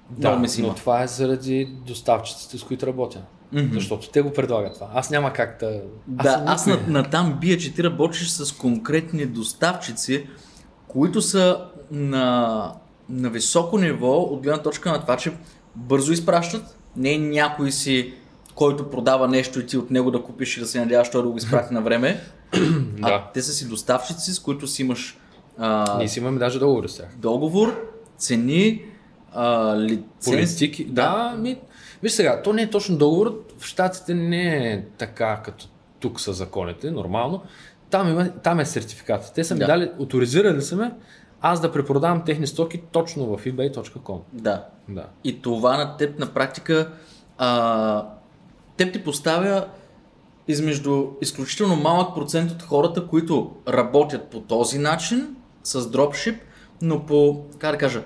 [0.10, 3.22] Да, но това е заради доставчиците, с които работя.
[3.54, 3.74] Мгм.
[3.74, 4.90] Защото те го предлагат това.
[4.94, 5.82] Аз няма как да...
[6.08, 6.84] Да, аз никой.
[6.84, 10.28] на, на там бия, че ти работиш с конкретни доставчици,
[10.88, 12.72] които са на,
[13.10, 15.32] на високо ниво от гледна точка на това, че
[15.76, 16.78] бързо изпращат.
[16.96, 18.14] Не е някой си,
[18.56, 21.30] който продава нещо и ти от него да купиш и да се надяваш той да
[21.30, 22.22] го изпрати на време.
[23.02, 23.30] А Да.
[23.34, 25.18] те са си доставчици, с които си имаш
[25.58, 27.08] а, Ние си имаме даже договори с тях.
[27.18, 28.82] договор, цени,
[29.34, 30.26] а, лиценз.
[30.26, 30.86] Политики.
[30.86, 31.58] Да, ми,
[32.06, 33.44] виж сега, то не е точно договор.
[33.58, 35.68] В Штатите не е така като
[36.00, 37.42] тук са законите, нормално.
[37.90, 39.32] Там, има, там е сертификат.
[39.36, 39.66] Те са ми Да.
[39.66, 40.92] дали, авторизирали са ме,
[41.42, 44.20] аз да препродавам техни стоки точно в ebay.com.
[44.34, 44.66] Да.
[44.90, 45.06] Да.
[45.24, 46.92] И това на теб на практика
[47.38, 48.08] а,
[48.78, 49.68] теб ти поставя
[50.48, 56.42] измежду изключително малък процент от хората, които работят по този начин с дропшип,
[56.82, 58.04] но по, как да кажа,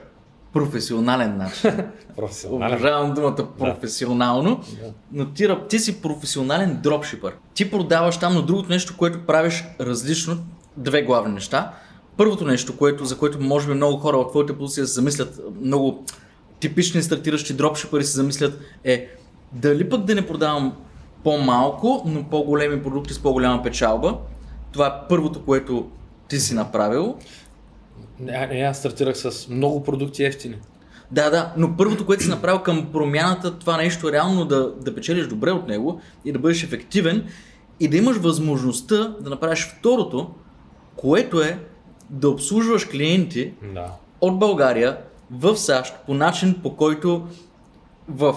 [0.53, 1.71] професионален начин.
[2.49, 4.91] Уважавам думата професионално, Да.
[5.11, 7.35] но ти, ти си професионален дропшипър.
[7.53, 10.37] Ти продаваш там, но другото нещо, което правиш различно,
[10.77, 11.73] две главни неща.
[12.17, 16.03] Първото нещо, което, за което може би много хора в твоята позиция се замислят, много
[16.59, 19.07] типични стартиращи дропшипъри се замислят е
[19.53, 20.73] дали пък да не продавам
[21.23, 24.17] по-малко, но по-големи продукти с по-голяма печалба.
[24.71, 25.87] Това е първото, което
[26.27, 27.15] ти си направил.
[28.19, 30.55] Не, не, аз стартирах с много продукти ефтини.
[31.11, 35.27] Да, да, но първото, което си направил към промяната, това нещо реално да, да печелиш
[35.27, 37.27] добре от него и да бъдеш ефективен
[37.79, 40.29] и да имаш възможността да направиш второто,
[40.95, 41.59] което е
[42.09, 43.91] да обслужваш клиенти Да.
[44.21, 44.97] от България
[45.31, 47.27] в САЩ по начин, по който
[48.09, 48.35] в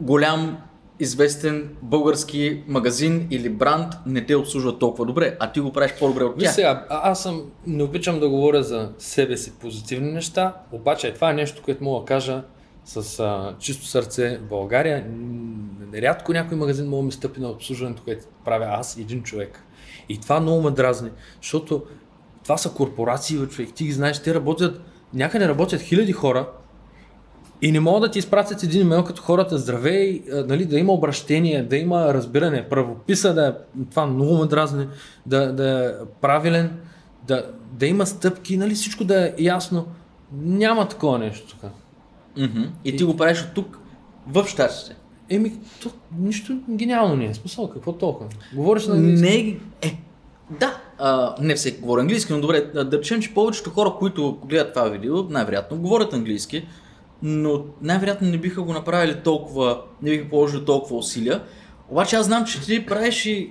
[0.00, 0.58] голям
[1.00, 6.24] известен български магазин или бранд не те обслужва толкова добре, а ти го правиш по-добре
[6.24, 6.54] от тях.
[6.54, 11.30] сега, а- аз съм, не обичам да говоря за себе си позитивни неща, обаче това
[11.30, 12.42] е нещо, което мога да кажа
[12.84, 15.06] с а, чисто сърце в България.
[15.94, 19.64] Рядко някой магазин мога да ми стъпи на обслужването, което правя аз, един човек.
[20.08, 21.10] И това много ме дразни,
[21.42, 21.82] защото
[22.42, 23.74] това са корпорации, човек.
[23.74, 24.80] Ти ги знаеш, те работят,
[25.14, 26.48] някъде работят хиляди хора
[27.62, 31.62] и не могат да ти изпратят един имейл като хората здравей, нали, да има обращение,
[31.62, 33.52] да има разбиране, правописа да е,
[33.90, 34.86] това много ме дразни,
[35.26, 36.78] да, да е правилен,
[37.26, 39.86] да, да има стъпки, нали, всичко да е ясно.
[40.42, 41.70] Няма такова нещо тук.
[42.36, 42.62] Мгм.
[42.84, 43.78] И ти го правиш от тук
[44.26, 44.96] в щатите.
[45.30, 47.34] Еми, то, нищо гениално не е.
[47.34, 48.30] Смисъл, какво толкова?
[48.54, 49.26] Говориш на английски.
[49.26, 49.98] Не, е,
[50.50, 54.38] да, а, не всеки говори английски, но добре, да да речем, че повечето хора, които
[54.44, 56.66] гледат това видео, най-вероятно говорят английски,
[57.22, 61.42] но най-вероятно не биха го направили толкова, не биха положили толкова усилия.
[61.88, 63.50] Обаче аз знам, че ти правиш и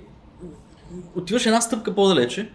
[1.16, 2.50] отиваш една стъпка по-далече,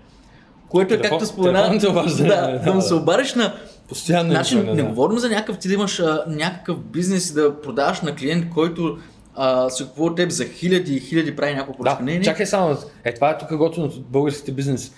[0.69, 2.83] което е Телефон- както спомена, да, да, да му да.
[2.83, 3.55] се обадиш на
[3.89, 4.85] Постоянно Значи, не да.
[4.85, 8.99] говорим за някакъв ти да имаш а, някакъв бизнес и да продаваш на клиент, който
[9.35, 12.05] а, се купува от теб за хиляди и хиляди прави няколко Да, поръчка.
[12.05, 12.25] Не, не.
[12.25, 12.77] чакай само.
[13.05, 14.93] Е, това е тук готино от българските бизнеси.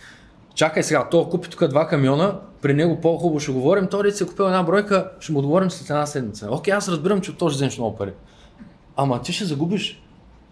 [0.55, 4.27] Чакай сега, то купи тук два камиона, при него по-хубаво ще говорим, той си е
[4.27, 6.49] купил една бройка, ще му отговорим след една седмица.
[6.51, 8.13] Окей, аз разбирам, че от този ще много пари.
[8.97, 10.03] Ама ти ще загубиш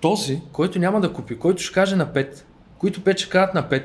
[0.01, 2.43] този, който няма да купи, който ще каже на 5,
[2.79, 3.83] които 5 ще кажат на 5.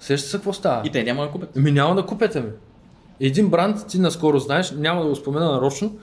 [0.00, 0.82] Сеща се какво става?
[0.84, 1.56] И те няма да купят.
[1.56, 2.50] Еми няма да купете ми.
[3.20, 5.96] Един бранд, ти наскоро знаеш, няма да го спомена нарочно,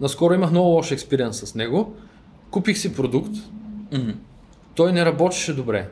[0.00, 1.94] наскоро имах много лош експириенс с него.
[2.50, 3.32] Купих си продукт,
[3.92, 4.10] Мгм.
[4.74, 5.88] той не работеше добре.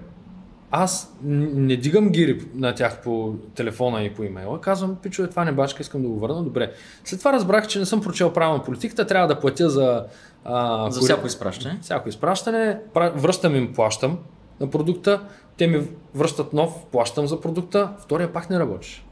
[0.72, 4.60] Аз не дигам гири на тях по телефона и по имейла.
[4.60, 6.42] Казвам, пичове, това не бачка, искам да го върна.
[6.42, 6.72] Добре.
[7.04, 10.04] След това разбрах, че не съм прочел правилно политиката, трябва да платя за...
[10.44, 11.78] А, За кури- всяко изпращане.
[11.82, 14.18] всяко изпращане, пра- връщам им, плащам
[14.60, 15.22] на продукта,
[15.56, 15.82] те ми
[16.14, 19.04] връщат нов, плащам за продукта, втория пак не работеше.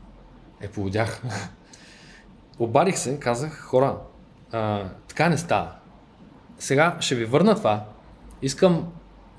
[0.60, 1.22] Е, поводях.
[2.58, 3.96] Обадих се, казах, хора,
[4.52, 5.68] а, така не става.
[6.58, 7.84] Сега ще ви върна това,
[8.42, 8.88] искам,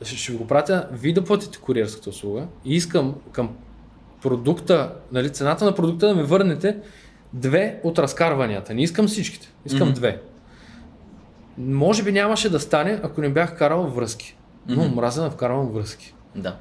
[0.03, 3.55] ще, ви го пратя, вие да платите куриерската услуга и искам към
[4.21, 6.77] продукта, нали, цената на продукта да ми върнете
[7.33, 8.73] две от разкарванията.
[8.73, 9.93] Не искам всичките, искам Мгм.
[9.95, 10.21] две.
[11.57, 14.35] Може би нямаше да стане, ако не бях карал връзки.
[14.67, 14.95] Но Мгм.
[14.95, 16.13] мразя да вкарвам връзки.
[16.35, 16.55] Да.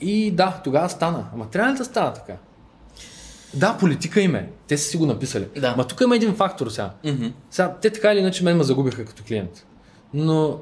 [0.00, 1.26] И да, тогава стана.
[1.34, 2.36] Ама трябва ли да става така?
[3.54, 4.48] Да, политика им е.
[4.68, 5.48] Те са си го написали.
[5.60, 5.74] Да.
[5.76, 6.90] Ма тук има един фактор сега.
[7.04, 7.26] Мгм.
[7.50, 9.66] Сега, те така или иначе мен ме загубиха като клиент.
[10.14, 10.58] Но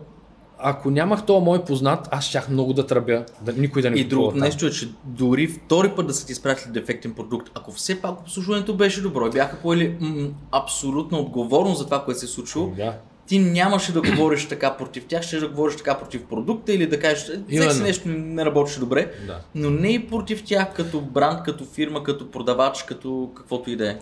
[0.62, 4.08] ако нямах този мой познат, аз щях много да тръбя, да никой да не И
[4.08, 4.30] там.
[4.34, 8.20] нещо е, че дори втори път да са ти изпратили дефектен продукт, ако все пак
[8.20, 12.66] обслужването беше добро и бяха поели м- абсолютно отговорност за това, което се е случило,
[12.66, 12.94] Да.
[13.26, 17.00] ти нямаше да говориш така против тях, ще да говориш така против продукта или да
[17.00, 17.82] кажеш, си Именно.
[17.82, 19.40] нещо не работеше добре, Да.
[19.54, 23.90] но не и против тях като бранд, като фирма, като продавач, като каквото и да
[23.90, 23.98] е.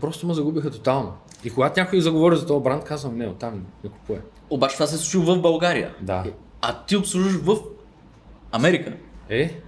[0.00, 1.12] Просто ме загубиха тотално.
[1.44, 4.20] И когато някой заговори за този бранд, казвам, не, оттам не купуя.
[4.50, 5.94] Обаче това се е случило в България.
[6.00, 6.24] Да.
[6.60, 7.56] А ти обслужваш в
[8.52, 8.92] Америка.
[9.28, 9.60] Е,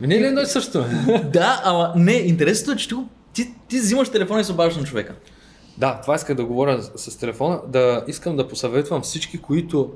[0.00, 0.84] не е ли едно и също?
[1.32, 2.88] да, ама не, интересното е, че
[3.32, 5.14] ти, ти, взимаш телефона и се обаждаш на човека.
[5.78, 9.92] Да, това исках да говоря с, с телефона, да искам да посъветвам всички, които...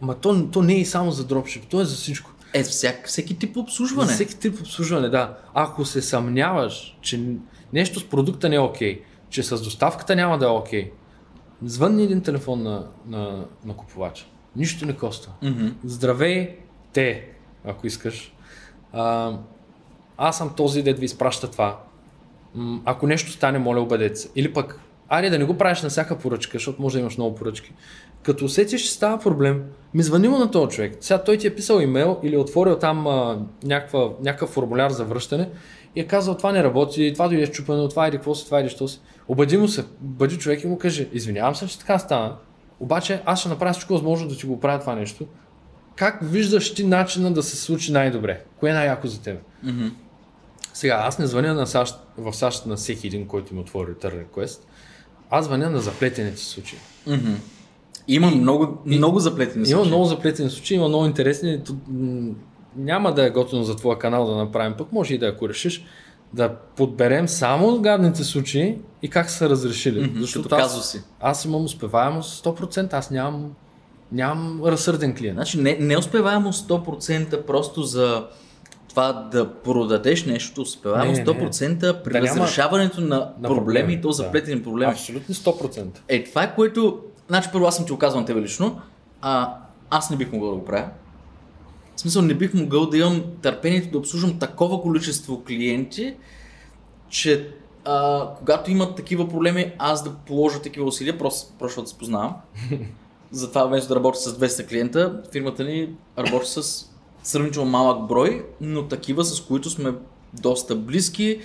[0.00, 2.30] Ма то, то не е и само за дропшип, то е за всичко.
[2.54, 4.12] Е, всяк, всеки тип За обслужване.
[4.12, 5.38] всеки тип обслужване, да.
[5.54, 7.20] Ако се съмняваш, че
[7.72, 10.90] нещо с продукта не е окей, че с доставката няма да е окей,
[11.64, 14.26] звънни един телефон на, на, на купувача.
[14.56, 15.32] Нищо не коства.
[15.42, 15.66] Мгм.
[15.84, 16.58] Здравей,
[16.92, 17.24] те,
[17.64, 18.34] ако искаш.
[18.92, 19.32] А,
[20.16, 21.80] аз съм този, дед ви изпраща това.
[22.84, 24.30] Ако нещо стане, моля, обадете се.
[24.36, 27.34] Или пък, айде да не го правиш на всяка поръчка, защото може да имаш много
[27.34, 27.72] поръчки.
[28.22, 30.96] Като усетиш, че става проблем, ми звъни му на този човек.
[31.00, 35.50] Сега той ти е писал имейл или отворил там а, някаква, някакъв формуляр за връщане
[35.96, 38.68] и е казал, това не работи, това дойде щупено, това иде какво си, това иде
[38.68, 39.00] що си.
[39.28, 42.36] Обади му се, бъди човек и му каже, извинявам се, че така стана.
[42.80, 45.26] Обаче аз ще направя всичко възможно да ти го правя това нещо.
[45.96, 48.44] Как виждаш ти начина да се случи най-добре?
[48.56, 49.40] Кое е най-яко за теб?
[49.62, 49.86] Мгм.
[50.74, 54.24] Сега, аз не звъня на САЩ, в САЩ на всеки един, който ми отвори Return
[54.24, 54.60] Request.
[55.30, 56.78] Аз звъня на заплетените случаи.
[57.06, 57.32] Мгм.
[58.08, 59.88] Има много, много заплетени Има случаи.
[59.88, 61.60] много заплетени случаи, има много интересни.
[62.76, 65.84] Няма да е готино за твоя канал да направим, пък може и да ако решиш,
[66.32, 70.00] да подберем само гадните случаи и как са разрешили.
[70.00, 71.02] Мгм, Защото аз, казуси.
[71.20, 73.50] аз имам успеваемост 100%, аз нямам,
[74.12, 75.36] нямам разсърден клиент.
[75.36, 78.26] Значи не, не успеваемо 100% просто за
[78.88, 83.92] това да продадеш нещо, успеваемо Не, не, 100% при Да няма- разрешаването на, на проблеми,
[83.92, 84.14] и то да.
[84.14, 84.92] заплетени проблеми.
[84.92, 85.86] Абсолютно 100%.
[86.08, 87.00] Е, това е което...
[87.28, 88.80] Значи първо аз съм ти оказвам тебе лично,
[89.22, 89.54] а
[89.90, 90.88] аз не бих могъл да го правя.
[92.00, 96.14] В смисъл не бих могъл да имам търпението да обслужвам такова количество клиенти,
[97.08, 97.48] че
[97.84, 102.34] а, когато имат такива проблеми, аз да положа такива усилия, просто, просто защото се познавам.
[103.30, 106.86] Затова вместо да работя с 200 клиента, фирмата ни работи с
[107.22, 109.92] сравнително малък брой, но такива, с които сме
[110.32, 111.40] доста близки.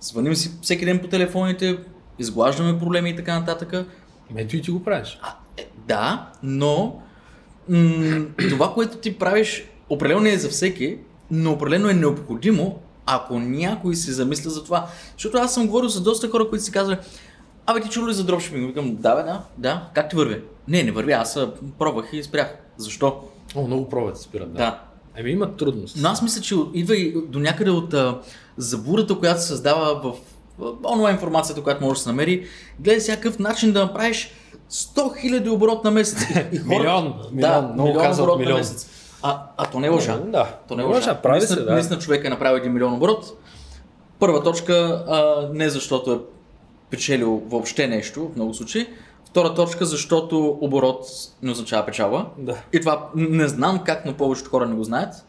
[0.00, 1.78] Звъним си всеки ден по телефоните,
[2.18, 3.86] изглаждаме проблеми и така нататък.
[4.36, 5.18] Ето и ти го правиш.
[5.22, 7.02] А, е, да, но
[7.68, 10.98] м- това, което ти правиш, определено не е за всеки,
[11.30, 14.86] но определено е необходимо, ако някой се замисля за това.
[15.12, 17.06] Защото аз съм говорил с доста хора, които си казват,
[17.66, 18.66] абе ти чули ли за дропшипинг?
[18.66, 20.42] Викам, да бе, да, да, как ти върви?
[20.68, 21.38] Не, не върви, аз
[21.78, 22.56] пробвах и спрях.
[22.76, 23.20] Защо?
[23.54, 24.52] О, много пробват спират.
[24.52, 24.58] Да.
[24.58, 24.80] Да.
[25.16, 26.00] Еми имат трудности.
[26.02, 28.20] Но аз мисля, че идва и до някъде от а,
[28.56, 30.14] забурата, която се създава в,
[30.58, 32.46] в онлайн информацията, която може да се намери.
[32.80, 34.30] Гледай всякакъв начин да направиш
[34.70, 36.22] 100 000 оборот на месец.
[36.52, 38.58] И, и Милион, да, много милион казват оборот на милион.
[38.58, 38.88] месец.
[39.26, 40.18] А, а то не е лъжа.
[40.18, 40.96] Да, То не е лъжа.
[40.96, 41.14] лъжа.
[41.22, 41.72] Прави наистина, се, да.
[41.72, 43.24] наистина човек е направил 1 милион оборот.
[44.18, 46.18] Първа точка, а, не защото е
[46.90, 48.86] печелил въобще нещо, в много случаи.
[49.24, 51.06] Втора точка, защото оборот
[51.42, 52.26] не означава печалба.
[52.38, 52.56] Да.
[52.72, 55.26] И това не знам как, но повечето хора не го знаят.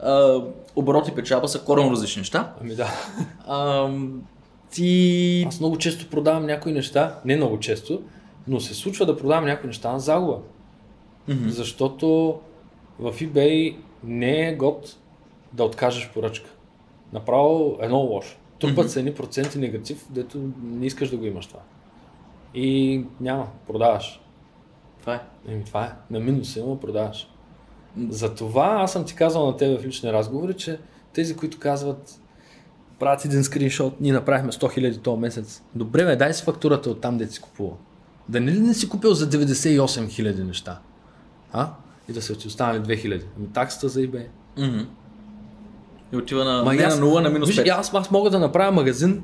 [0.00, 0.40] А,
[0.76, 2.52] оборот и печалба са коренно различни неща.
[2.60, 2.88] Ами да.
[3.46, 3.88] А,
[4.70, 5.44] ти...
[5.48, 8.02] Аз много често продавам някои неща, не много често,
[8.48, 10.38] но се случва да продавам някои неща на загуба.
[11.28, 11.48] Мгм.
[11.48, 12.38] Защото
[12.98, 14.96] в eBay не е год
[15.52, 16.50] да откажеш поръчка.
[17.12, 18.36] Направо едно лошо.
[18.60, 21.60] Трупат се едни проценти негатив, дето не искаш да го имаш това.
[22.54, 24.20] И няма, продаваш.
[25.00, 25.20] Това е.
[25.48, 25.92] Еми това е.
[26.10, 27.28] На минус има, продаваш.
[28.08, 30.78] Затова аз съм ти казал на тебе в лични разговори, че
[31.12, 32.20] тези, които казват
[32.98, 35.62] правят един скриншот, ние направихме 100 000 този месец.
[35.74, 37.78] Добре, бе, дай си фактурата от там, де си купувал.
[38.28, 40.80] Да не ли не си купил за 98 000 неща?
[41.52, 41.70] А?
[42.08, 43.22] И да са ти останали 2000.
[43.38, 44.26] Ами таксата за eBay.
[44.58, 44.80] Мгм.
[46.12, 47.66] И отива на, Ма и не аз- на 0, на минус Виж, 5.
[47.66, 49.22] и аз, аз мога да направя магазин,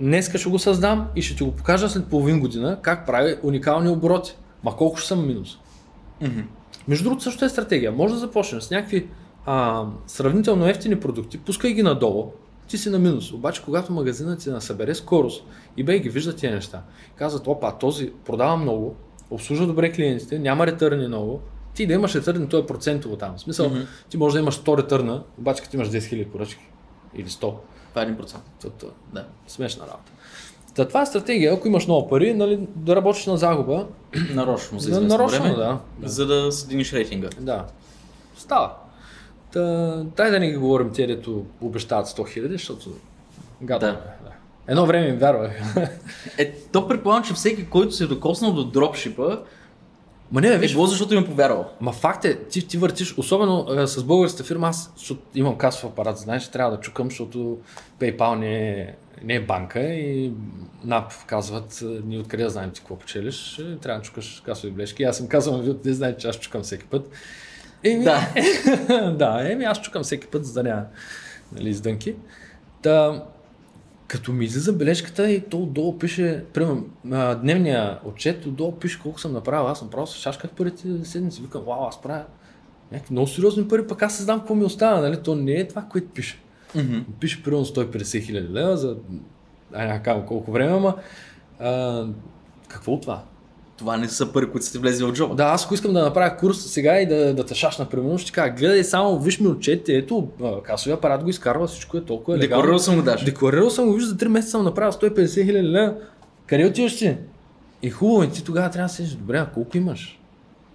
[0.00, 3.88] днеска ще го създам и ще ти го покажа след половин година как прави уникални
[3.88, 4.36] обороти.
[4.64, 5.58] Ма колко ще съм минус.
[6.20, 6.40] Мгм.
[6.88, 7.92] Между другото също е стратегия.
[7.92, 9.08] Може да започнеш с някакви
[9.46, 12.32] а, сравнително ефтини продукти, пускай ги надолу,
[12.68, 13.32] ти си на минус.
[13.32, 15.44] Обаче когато магазинът ти насъбере скорост,
[15.78, 16.82] eBay ги вижда тия неща.
[17.16, 18.94] Казват, опа, този продава много,
[19.30, 21.40] обслужва добре клиентите, няма ретърни много,
[21.74, 23.34] ти да имаш ретърни, то е процентово там.
[23.36, 23.80] В смисъл, Мгм.
[24.08, 26.62] ти може да имаш 100 ретърна, обаче като имаш 10 000 поръчки
[27.14, 27.38] или 100,
[27.88, 28.36] Това е 1%.
[28.62, 29.24] то, то, Да.
[29.46, 30.12] смешна работа.
[30.74, 33.86] Та, това е стратегия, ако имаш много пари, нали, да работиш на загуба,
[34.30, 36.08] Нарочно за известно нарочно, време, да, да.
[36.08, 37.28] за да си дигнеш рейтинга.
[37.40, 37.66] Да.
[38.36, 38.74] Става.
[39.52, 39.60] Та,
[40.16, 42.90] дай да не ги говорим те, дето обещават 100 хиляди, защото
[43.62, 43.92] гадно Да.
[43.92, 44.24] е.
[44.24, 44.32] Да.
[44.68, 45.76] Едно време им вярвах.
[46.38, 49.38] Е, то предполагам, че всеки, който се е докоснал до дропшипа,
[50.32, 51.70] Ма не, е виж, било защото им е повярвал.
[51.80, 54.92] ма факт е, ти, ти въртиш, особено е, с българската фирма, аз
[55.34, 57.58] имам касов апарат, знаеш, трябва да чукам, защото
[58.00, 60.32] PayPal не е, не е банка и
[60.84, 65.02] НАП казват, е, ние откъде знаем ти какво печелиш, е, трябва да чукаш касови блешки.
[65.02, 67.10] Аз съм казал, вие не знаете, че аз чукам всеки път.
[67.84, 68.28] Еми, Да.
[69.18, 70.84] да, еми аз чукам всеки път, за да няма
[71.52, 72.14] нали, издънки.
[72.82, 73.24] Та,
[74.12, 76.84] като ми излиза бележката и то отдолу пише, примерно,
[77.40, 79.68] дневния отчет, отдолу пише колко съм направил.
[79.68, 81.42] Аз съм просто шашках парите за седмици.
[81.42, 82.24] Викам, вау, аз правя
[82.92, 85.22] някакви много сериозни пари, пък аз не знам какво ми остава, нали?
[85.22, 86.38] То не е това, което пише.
[86.74, 86.98] Мгм.
[87.20, 88.96] Пише примерно 150 хиляди лева за,
[89.74, 90.94] ай, колко време, ама
[91.58, 92.06] а,
[92.68, 93.24] какво от това?
[93.76, 95.34] Това не са пари, които са ти влезли в джоба.
[95.34, 98.32] Да, аз ако искам да направя курс сега и да, да те шашна, примерно, ще
[98.32, 100.28] кажа, гледай само, виж ми отчетите, ето,
[100.64, 102.62] касовия апарат го изкарва, всичко е толкова легално.
[102.62, 103.24] Декорирал съм го даже.
[103.24, 105.94] Декларирал съм го, виж, за 3 месеца съм направил 150 хиляди лева.
[106.46, 107.16] Къде отиваш ти?
[107.82, 110.20] И хубаво, и ти тогава трябва да седиш, добре, а колко имаш?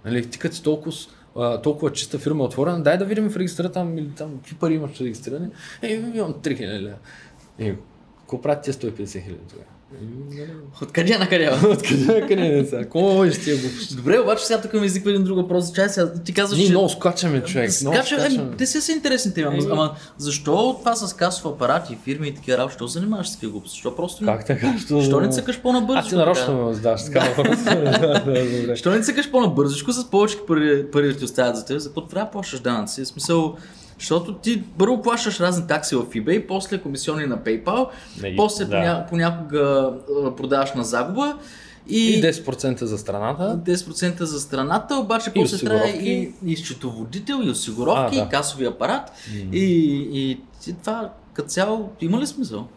[0.04, 0.92] Нали, ти като си толкова,
[1.62, 5.00] толкова чиста фирма отворена, дай да видим в регистъра там, или там, какви пари имаш
[5.00, 5.48] регистрирани.
[5.82, 6.96] Е, имам 3 хиляди лева.
[7.58, 7.74] И,
[8.20, 9.68] какво правят тия 150 хиляди тогава?
[10.82, 11.50] Откъде на къде?
[11.70, 12.76] Откъде на къде не са?
[12.76, 13.96] Какво можеш тия глупости?
[13.96, 15.72] Добре, обаче сега тук ми изниква един друг въпрос.
[15.72, 16.72] Чай сега, ти казваш, Ние че...
[16.72, 17.70] много скачаме, човек.
[17.80, 18.56] Много Скача, ами, скачаме.
[18.56, 22.34] те си са интересни теми, ама, ама защо това с касов апарат и фирми и
[22.34, 23.74] такива работи, що занимаваш с такива глупости?
[23.76, 24.24] Защо просто.
[24.24, 24.78] Как така?
[24.78, 25.98] Що, Защо не цъкаш по-набързо?
[25.98, 27.58] А ти нарочно ме задаваш така въпрос.
[28.66, 32.06] Защо не цъкаш по-набързичко с повече пари, пари да ти оставят за теб, за какво
[32.06, 33.04] трябва плащаш данъци?
[33.04, 33.56] В смисъл,
[33.98, 37.88] защото ти първо плащаш разни такси в eBay, после комисиони на PayPal,
[38.22, 38.70] Не, после да.
[38.70, 39.92] поня, понякога
[40.36, 41.38] продаваш на загуба
[41.88, 43.60] и, И 10% за страната.
[43.64, 48.26] 10% за страната, обаче И после трябва и, и счетоводител, и осигуровки, А, да.
[48.26, 49.12] и касови апарат.
[49.52, 49.64] И,
[50.12, 50.30] и,
[50.68, 52.68] и това като цяло има ли смисъл?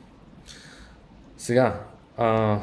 [1.37, 1.79] Сега,
[2.17, 2.59] а,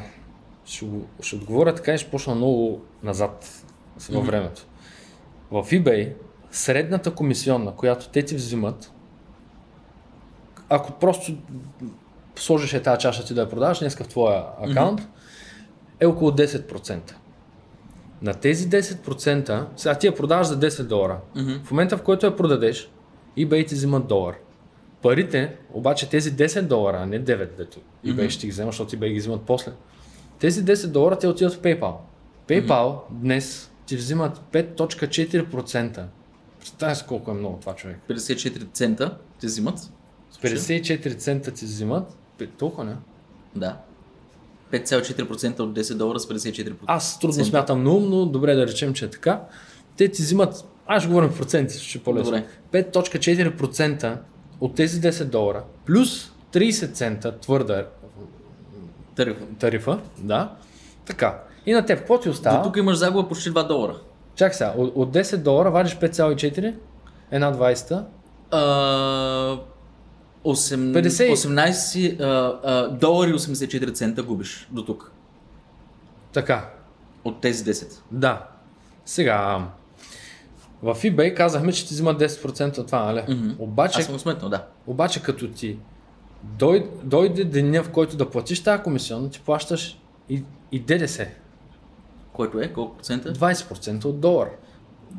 [0.65, 0.85] ще,
[1.21, 3.63] ще отговоря така и ще почна много назад
[4.09, 4.65] във времето.
[5.51, 6.13] В eBay
[6.51, 8.91] средната комисионна, която те ти взимат,
[10.69, 11.37] ако просто
[12.35, 15.01] сложиш е тази чаша ти да я продаваш днеска в твоя акаунт,
[15.99, 17.13] е около 10%.
[18.21, 21.19] На тези 10%, сега ти я продаваш за 10 долара.
[21.63, 22.91] В момента в който я продадеш,
[23.37, 24.35] eBay ти взимат долар.
[25.01, 29.13] Парите, обаче тези 10 долара, а не 9, дето eBay ще ги взема, защото eBay
[29.13, 29.71] ги взимат после.
[30.39, 31.93] Тези 10 долара те отиват в PayPal.
[32.47, 36.05] PayPal днес ти взимат 5.4%.
[36.59, 37.97] Представя си колко е много това човек.
[38.09, 39.79] 54 цента ти взимат.
[40.43, 42.17] 54 цента ти взимат.
[42.57, 42.95] Толкова не?
[43.55, 43.77] Да.
[44.71, 46.73] 5,4% от 10 долара с 54%.
[46.85, 49.41] Аз трудно смятам на ум, но добре да речем, че е така.
[49.97, 52.31] Те ти взимат, аз ще говорим проценти, ще е по-лесно.
[52.71, 52.91] Добре.
[52.91, 54.17] 5.4%
[54.61, 57.87] от тези 10 долара, плюс 30 цента твърда
[59.15, 59.45] Тарифа.
[59.59, 60.55] тарифа, да,
[61.05, 61.43] така.
[61.65, 62.63] И на теб, какво ти До остава?
[62.63, 63.95] тук имаш загуба почти 2 долара.
[64.39, 66.75] Чак сега, от, от 10 долара вадиш 5,4,
[67.31, 68.05] една 20,
[68.51, 68.59] А,
[70.45, 71.31] 8, 50.
[71.31, 75.11] 18 а, а, долари и 84 цента губиш до тук.
[76.33, 76.69] така,
[77.23, 77.99] От тези 10.
[78.11, 78.47] да.
[79.05, 79.67] Сега,
[80.83, 83.23] в eBay казахме, че ти взимат 10% от това, нали?
[83.35, 83.49] Мгм.
[83.59, 84.67] Обаче, Аз съм сметнал, да.
[84.87, 85.77] Обаче като ти
[86.43, 89.99] дойде, дойде деня, в който да платиш тази комисионна, ти плащаш
[90.29, 91.27] и, и ДДС.
[92.39, 92.67] Който е?
[92.67, 93.33] Колко процента?
[93.33, 94.47] 20% от долар.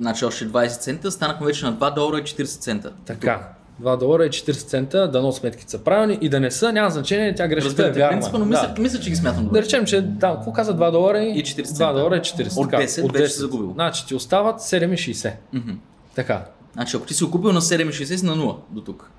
[0.00, 2.92] Значи още 20 цента, станахме вече на 2 долара и 40 цента.
[3.06, 3.48] Така.
[3.82, 7.34] 2 долара и 40 цента, дано сметките са правилни и да не са, няма значение,
[7.34, 8.10] тя грешката е вярна.
[8.10, 8.82] принципа, но мисля, да.
[8.82, 9.62] мисля, че ги смятам да добре.
[9.62, 11.92] речем, че да, какво каза 2 долара и, И 40 2 цента.
[11.94, 12.56] долара и 40.
[12.56, 13.72] От така, 10 вече си загубил.
[13.72, 15.32] Значи ти остават 7,60.
[15.52, 15.70] Мгм.
[16.14, 16.44] Така.
[16.72, 19.10] Значи ако ти си купил на 7,60 си на 0 до тук.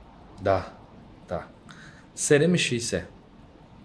[0.42, 0.66] Да.
[1.30, 1.42] Да.
[2.18, 3.02] 7,60.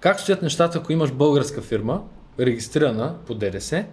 [0.01, 2.03] Как стоят нещата, ако имаш българска фирма,
[2.41, 3.85] регистрирана по ДДС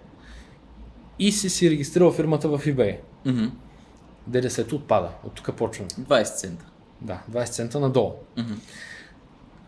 [1.18, 2.96] и си си регистрирал фирмата в eBay?
[3.24, 3.44] Мгм.
[4.26, 5.08] ДДС-то отпада.
[5.24, 5.90] От тук почваме.
[5.90, 6.64] 20 цента.
[7.00, 8.12] Да, 20 цента надолу.
[8.38, 8.54] Мгм.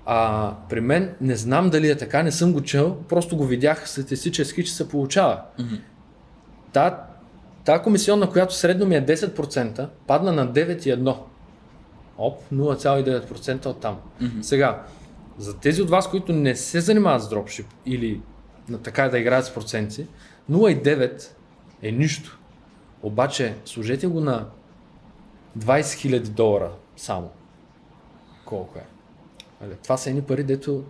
[0.07, 3.89] А при мен не знам дали е така, не съм го чел, просто го видях
[3.89, 5.41] статистически, че се получава.
[5.59, 5.75] Мгм.
[6.73, 7.07] Та,
[7.65, 11.17] та комисионна, която средно ми е 10%, падна на 9,1.
[12.19, 13.97] Оп, 0,9% от там.
[14.21, 14.43] Мгм.
[14.43, 14.83] Сега,
[15.39, 18.21] за тези от вас, които не се занимават с дропшип или
[18.69, 20.07] на така да играят с проценти,
[20.51, 21.36] 0,9
[21.83, 22.39] е нищо.
[23.03, 24.47] Обаче, сложете го на
[25.59, 27.31] 20 000 долара само.
[28.45, 28.87] Колко е?
[29.61, 30.85] Нали, Това са едни пари, дето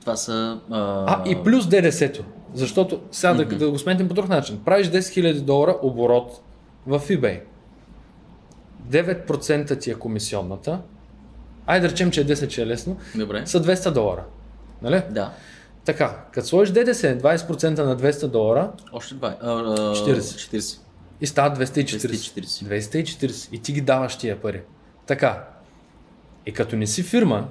[0.00, 0.60] Това са...
[0.70, 2.24] А, а, и плюс ДДС-то.
[2.54, 4.60] Защото сега да, да го сметнем по друг начин.
[4.64, 6.42] Правиш 10 000 долара оборот
[6.86, 7.40] в eBay.
[8.90, 10.80] 9% ти е комисионната.
[11.66, 12.96] Айде да речем, че е 10, че е лесно.
[13.14, 13.46] Добре.
[13.46, 14.24] Са 200 долара.
[14.82, 15.02] Нали?
[15.10, 15.32] Да.
[15.88, 19.36] Така, като сложиш ДДС 20% на 200 долара Още 2.
[19.40, 20.18] А, а, 40.
[20.20, 20.78] 40.
[21.20, 22.08] и става 240.
[22.08, 22.80] 240.
[22.80, 23.48] 240.
[23.52, 24.62] И ти ги даваш тия пари.
[25.06, 25.44] Така.
[26.46, 27.48] И като не си фирма,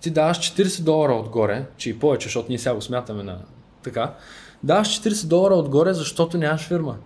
[0.00, 3.38] ти даваш 40 долара отгоре, че и повече, защото ние сега го смятаме на
[3.82, 4.14] така,
[4.62, 6.96] даваш 40 долара отгоре, защото нямаш фирма.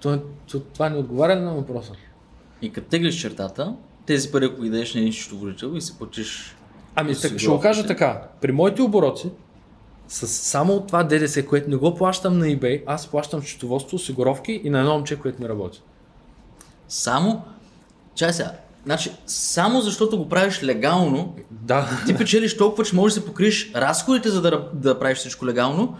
[0.00, 1.92] То, то, това не отговаря ли на въпроса?
[2.62, 3.74] И като теглиш чертата,
[4.06, 6.56] тези пари, ако ги дадеш на един счетоводител и си платиш...
[6.94, 8.22] Ами, така, ще го кажа така.
[8.40, 9.30] При моите обороти,
[10.12, 14.60] с само от това ДДС, което не го плащам на eBay, аз плащам счетоводство, осигуровки
[14.64, 15.82] и на едно момче, което не работи.
[16.88, 17.42] Само...
[18.14, 18.52] Чай сега.
[18.84, 21.88] Значи, само защото го правиш легално, Да.
[22.06, 25.96] ти печелиш толкова, че можеш да покриеш разходите, за да, да правиш всичко легално,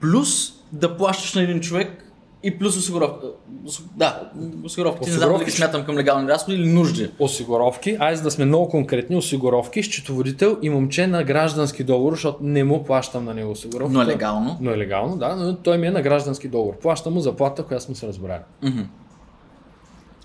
[0.00, 2.11] плюс да плащаш на един човек
[2.42, 3.26] и плюс осигуровка.
[3.66, 4.30] Осу- Да,
[4.64, 5.00] осигуровки.
[5.00, 7.10] Не знам дали Осигуровки смятам към легални разходи или нужди.
[7.18, 12.64] осигуровки, айде да сме много конкретни, осигуровки, счетоводител и момче на граждански договор, защото не
[12.64, 13.92] му плащам на него осигуровка.
[13.92, 14.58] Но е легално.
[14.60, 16.78] Но е легално, да, но той ми е на граждански договор.
[16.78, 18.40] Плащам му заплата, която сме се разбрали.
[18.62, 18.80] Мгм.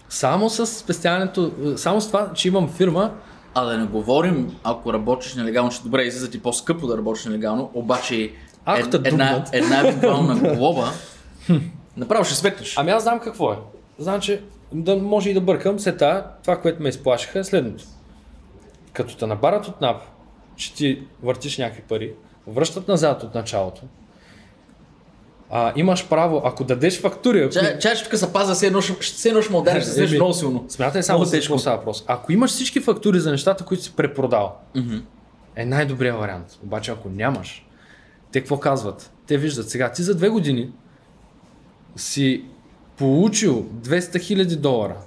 [0.10, 3.12] Само с спестяването, само с това, че имам фирма,
[3.56, 7.72] А да не говорим, ако работиш нелегално, ще добре излиза ти по-скъпо да работиш нелегално,
[7.74, 8.32] обаче
[8.66, 9.50] Ако една, дупнат...
[9.54, 10.88] една евентуална глоба,
[11.98, 12.74] направо ще светнеш.
[12.78, 13.58] Ами аз знам какво е.
[14.00, 14.42] Знам, че
[14.72, 17.84] да, може и да бъркам, се тая, това, което ме изплашиха е следното.
[18.94, 20.02] Като те набарат от НАП,
[20.56, 22.14] че ти въртиш някакви пари,
[22.48, 23.82] връщат назад от началото,
[25.50, 27.54] а, имаш право, ако дадеш фактури, ако...
[27.54, 30.34] Чай, чай, тук се паза, все едно все едно ще му удариш, ще се много
[30.34, 30.66] силно.
[30.70, 32.04] Смятай само за какво става въпрос.
[32.08, 34.56] Ако имаш всички фактури за нещата, които си препродал,
[35.56, 36.60] е най-добрият вариант.
[36.64, 37.66] Обаче ако нямаш,
[38.32, 39.12] те какво казват?
[39.28, 40.72] Те виждат сега, ти за две години
[41.98, 42.44] си
[42.98, 44.98] получил 200 000 долара.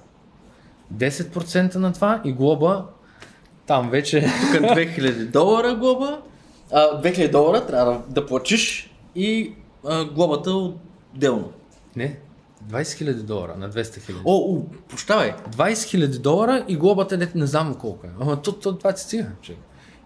[0.94, 2.86] 10% на това и глоба
[3.70, 4.20] там вече...
[4.52, 6.20] Тук 2000 долара глоба,
[6.72, 9.52] а, 2000 долара трябва да, да платиш и
[9.86, 11.52] а, глобата отделно.
[11.96, 12.18] Не,
[12.70, 14.14] 20 000 долара на 200 000.
[14.24, 15.34] О, о, прощавай.
[15.56, 18.10] 20 000 долара и глобата не, не знам колко е.
[18.20, 19.26] Ама то, то, това ти стига.
[19.42, 19.56] Че.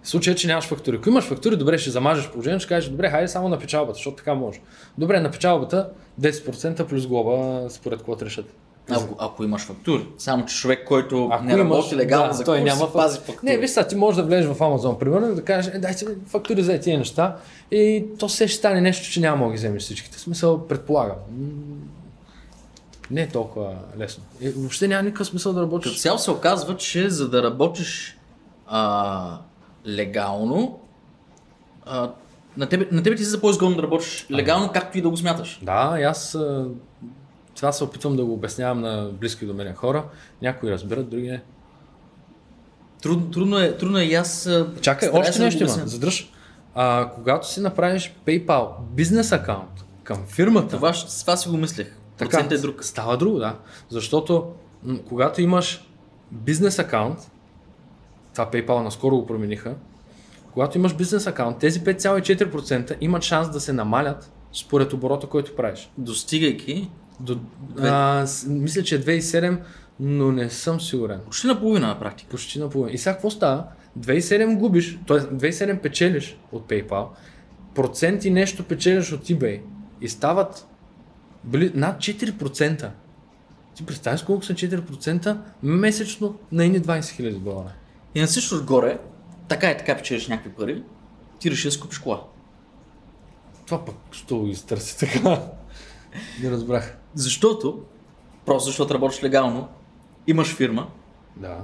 [0.04, 0.96] Случай, че нямаш фактури.
[0.96, 4.16] Ако имаш фактури, добре, ще замажеш положението, ще кажеш, добре, хайде само на печалбата, защото
[4.16, 4.60] така може.
[4.98, 5.88] Добре, на печалбата
[6.20, 8.46] 10% плюс глоба, според какво решат.
[8.90, 10.06] Ако, ако имаш фактури.
[10.18, 13.38] Само, че човек, който Ако не имаш- работи легално, да, за той няма пази фактури.
[13.42, 16.06] Не, виж сега, ти можеш да влезеш в Амазон, примерно, и да кажеш, е, дайте
[16.26, 17.36] фактури за тия неща
[17.70, 20.16] и то се ще стане нещо, че няма да ги вземеш всичките.
[20.16, 21.16] В смисъл, предполагам.
[23.10, 24.24] Не е толкова лесно.
[24.42, 26.00] Е, въобще няма никакъв смисъл да Като работиш.
[26.00, 28.18] цяло се оказва, че за да работиш
[28.66, 29.38] а,
[29.86, 30.80] легално,
[31.86, 32.10] а,
[32.56, 35.60] на, тебе, на тебе ти се по-изгодно да работиш легално, както и да го смяташ.
[35.62, 36.38] Да, и аз
[37.56, 40.04] това се опитвам да го обяснявам на близки до мен хора.
[40.42, 41.42] Някои разбират, други не.
[43.02, 44.50] Трудно, трудно, е, трудно е и аз...
[44.80, 45.86] Чакай, още да нещо го има.
[45.86, 46.32] Задръж.
[46.74, 51.96] А, когато си направиш PayPal бизнес акаунт към фирмата, Това, това си го мислех.
[52.18, 52.84] Процентът е друг.
[52.84, 53.56] Става друго, да.
[53.88, 55.84] Защото м, когато имаш
[56.30, 57.30] бизнес акаунт,
[58.34, 59.74] това PayPal наскоро го промениха,
[60.52, 65.90] когато имаш бизнес акаунт, тези 5,4% имат шанс да се намалят според оборота, който правиш.
[65.98, 67.38] Достигайки До,
[67.80, 69.58] а, с- мисля, че е 2,7,
[70.00, 71.20] но не съм сигурен.
[71.24, 72.30] почти наполовина на практика.
[72.30, 72.94] Почти наполовина.
[72.94, 73.64] И сега какво става?
[73.98, 75.18] 2,7 губиш, т.е.
[75.18, 77.06] 2,7 печелиш от PayPal,
[77.74, 79.60] процент и нещо печелиш от eBay
[80.00, 80.66] и стават
[81.44, 82.88] били, над 4%.
[83.74, 87.72] Ти представяш колко са 4% месечно на едни 20 000 долара.
[88.14, 88.98] И на всичко отгоре,
[89.48, 90.82] така и така печелиш някакви пари,
[91.38, 92.22] ти реши да си купиш кола.
[93.66, 95.42] Това пък, що го изтърси така?
[96.42, 96.96] Не разбрах.
[97.14, 97.82] Защото,
[98.46, 99.68] просто защото работиш легално,
[100.26, 100.86] имаш фирма
[101.36, 101.58] Да,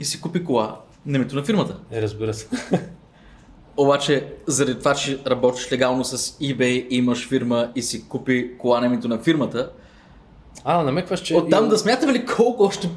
[0.00, 1.76] и си купи кола на името на фирмата.
[1.90, 2.48] е, разбира се.
[3.76, 8.86] Обаче, заради това, че работиш легално с eBay, имаш фирма и си купи кола на
[8.86, 9.72] името на фирмата,
[10.64, 11.36] А, намекваш, че...
[11.36, 12.90] оттам да смятаме ли колко още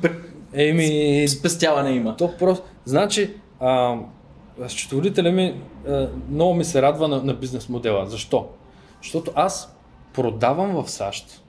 [0.54, 2.18] Еми, спестяване има?
[2.18, 2.66] То просто...
[2.86, 3.98] Значи, а,
[4.68, 8.06] счетоводителя ми а, много ми се радва на, на бизнес модела.
[8.06, 8.48] Защо?
[9.02, 9.76] Защото аз
[10.14, 11.44] продавам в САЩ.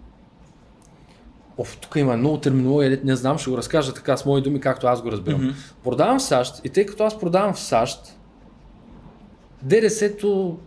[1.58, 4.86] Оф, тук има много терминология, не знам, ще го разкажа така с мои думи, както
[4.86, 5.40] аз го разбирам.
[5.40, 5.50] Мгм.
[5.84, 8.18] Продавам в САЩ и тъй като аз продавам в САЩ,
[9.62, 10.58] ДДС-то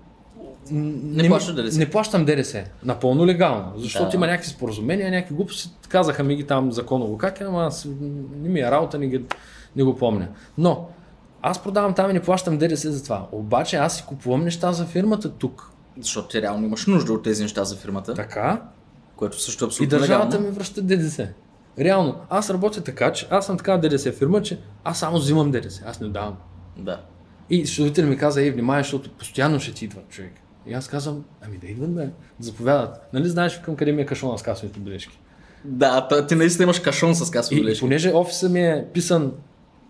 [0.71, 1.79] м, Не плащаш ДДС.
[1.79, 2.63] Не плащам ДДС.
[2.83, 3.73] Напълно легално.
[3.75, 4.15] Защото Да.
[4.15, 5.69] има някакви споразумения, някакви глупости.
[5.89, 7.87] Казаха ми ги там законово как е, ама аз
[8.35, 9.21] не ми е работа, не, ги,
[9.75, 10.27] не го помня.
[10.57, 10.87] Но
[11.41, 13.27] аз продавам там и не плащам ДДС за това.
[13.31, 15.71] Обаче аз си купувам неща за фирмата тук.
[15.99, 18.61] Защото ти реално имаш нужда от тези неща за фирмата, Така.
[19.15, 20.45] което също е И абсолютно държавата легално.
[20.45, 21.27] ми връща ДДС.
[21.79, 25.83] Реално, аз работя така, че аз съм такава ДДС фирма, че аз само взимам ДДС,
[25.85, 26.35] аз не давам.
[26.77, 27.01] Да.
[27.49, 30.31] И счетоводителят ми каза, ей, внимай, защото постоянно ще ти идва човек.
[30.67, 32.09] И аз казвам, ами да идват, бе,
[32.39, 33.13] заповядат.
[33.13, 35.19] Нали знаеш към къде ми е кашона с касовите бележки?
[35.65, 37.79] Да, ти наистина имаш кашон с касови И, и бележки.
[37.79, 39.31] понеже офиса ми е писан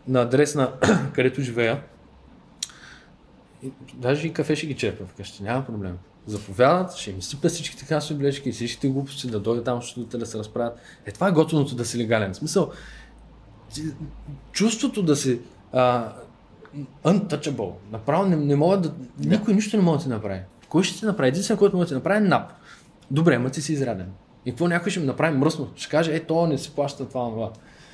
[0.08, 0.72] на адрес на
[1.14, 1.82] където живея,
[3.64, 5.98] и, даже и кафе ще ги черпя вкъщи, няма проблем.
[6.28, 10.26] Заповядат, ще им сипят всичките касови бележки и всичките глупости, да дойде там, защото да
[10.26, 10.80] се разправят.
[11.06, 12.34] Е, това е готиното да си легален.
[12.34, 12.72] В смисъл,
[14.52, 15.40] чувството да си
[15.74, 16.14] а,
[17.06, 20.40] untouchable, направо не, не могат да, никой нищо не може да ти направи.
[20.70, 21.28] Кой ще ти направи?
[21.30, 22.52] Единствено, който може да ти направи е НАП.
[23.12, 24.12] Добре, ма ти си изряден.
[24.46, 25.68] И какво някой ще ми направи мръсно?
[25.76, 27.52] Ще каже, е, то не си плаща това, това.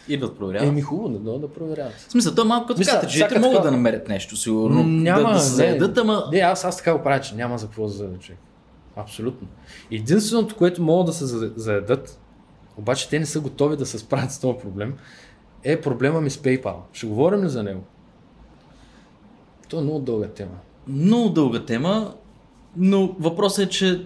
[0.07, 0.67] Идват проверяват.
[0.67, 1.93] Еми хубаво, да дойдат да проверяват.
[1.93, 4.83] В смисъл, то е малко като всяка могат така- да намерят нещо, сигурно.
[4.83, 6.23] Няма, да, да се заедат, ама...
[6.31, 8.39] Не, аз, аз така го правя, че няма за какво да заедат човек.
[8.95, 9.47] Абсолютно.
[9.91, 12.19] Единственото, което могат да се за- заедат,
[12.77, 14.93] обаче те не са готови да се справят с този проблем,
[15.63, 16.75] е проблема ми с PayPal.
[16.93, 17.81] Ще говорим ли за него?
[19.69, 20.57] То е много дълга тема.
[20.87, 22.13] Много дълга тема,
[22.77, 24.05] но въпросът е, че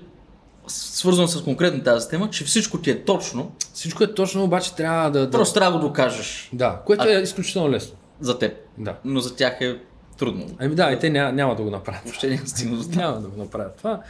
[0.68, 5.11] свързано с конкретно тази тема, че всичко ти е точно, Всичко е точно, обаче трябва
[5.11, 5.20] да...
[5.20, 5.32] да...
[5.32, 7.97] просто трябва да го докажеш Да, което е изключително лесно.
[8.20, 8.53] за теб.
[8.78, 8.95] Да.
[9.05, 9.80] Но за тях е
[10.18, 10.47] трудно.
[10.59, 12.01] Ами да, и те няма, няма да го направят.
[12.03, 12.84] Въобще няма стигна до.
[12.99, 14.01] Няма да го направят това.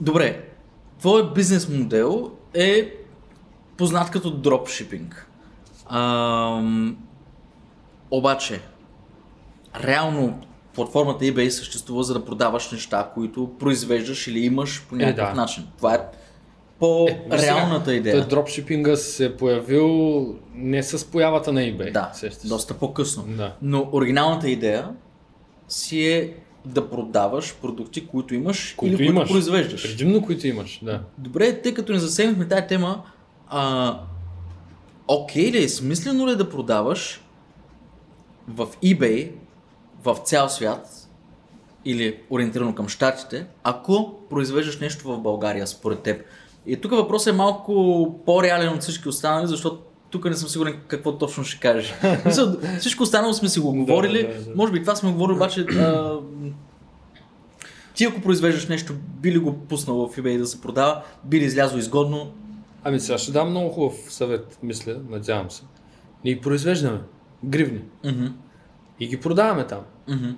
[0.00, 0.44] Добре,
[0.98, 2.94] твоят бизнес модел е
[3.76, 5.26] познат като дропшипинг.
[5.90, 6.96] Ам,
[8.10, 8.60] обаче,
[9.84, 10.40] реално
[10.78, 15.34] платформата eBay съществува за да продаваш неща, които произвеждаш или имаш по някакъв да.
[15.34, 15.64] начин.
[15.76, 15.98] Това е
[16.78, 18.16] по-реалната идея.
[18.16, 21.92] Той дропшипинга се е появил не с появата на eBay.
[21.92, 22.48] Да, сещаш.
[22.48, 23.24] доста по-късно.
[23.28, 23.54] Да.
[23.62, 24.88] Но оригиналната идея
[25.68, 29.30] си е да продаваш продукти, които имаш Които или които имаш.
[29.30, 29.82] произвеждаш.
[29.82, 31.00] Предимно които имаш, да.
[31.18, 33.02] Добре, тъй като не засегнахме тази тема,
[33.48, 34.00] а,
[35.08, 37.20] окей ли е, смислено ли е да продаваш
[38.48, 39.30] в eBay
[40.04, 41.08] в цял свят
[41.84, 46.24] или ориентирано към щатите, ако произвеждаш нещо в България според теб?
[46.66, 51.18] И тук въпросът е малко по-реален от всички останали, защото тук не съм сигурен какво
[51.18, 51.94] точно ще кажеш.
[52.26, 54.56] Мисля, Всичко останало сме си го говорили, да, да.
[54.56, 56.18] може би това сме говорили, обаче а,
[57.94, 61.44] ти ако произвеждаш нещо, би ли го пуснал в eBay да се продава, би ли
[61.44, 62.32] излязло изгодно?
[62.84, 65.62] Ами сега ще дам много хубав съвет, мисля, надявам се.
[66.24, 67.00] Ние произвеждаме
[67.44, 68.26] гривни Мгм,
[69.00, 69.80] и ги продаваме там.
[70.08, 70.30] мгм.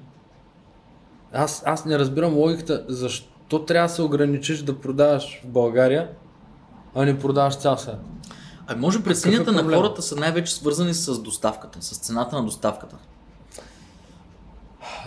[1.33, 6.11] Аз, аз не разбирам логиката, защо трябва да се ограничиш да продаваш в България,
[6.95, 8.01] а не продаваш цял свят.
[8.67, 9.79] А може преценията на проблем?
[9.79, 12.97] хората са най-вече свързани с доставката, с цената на доставката.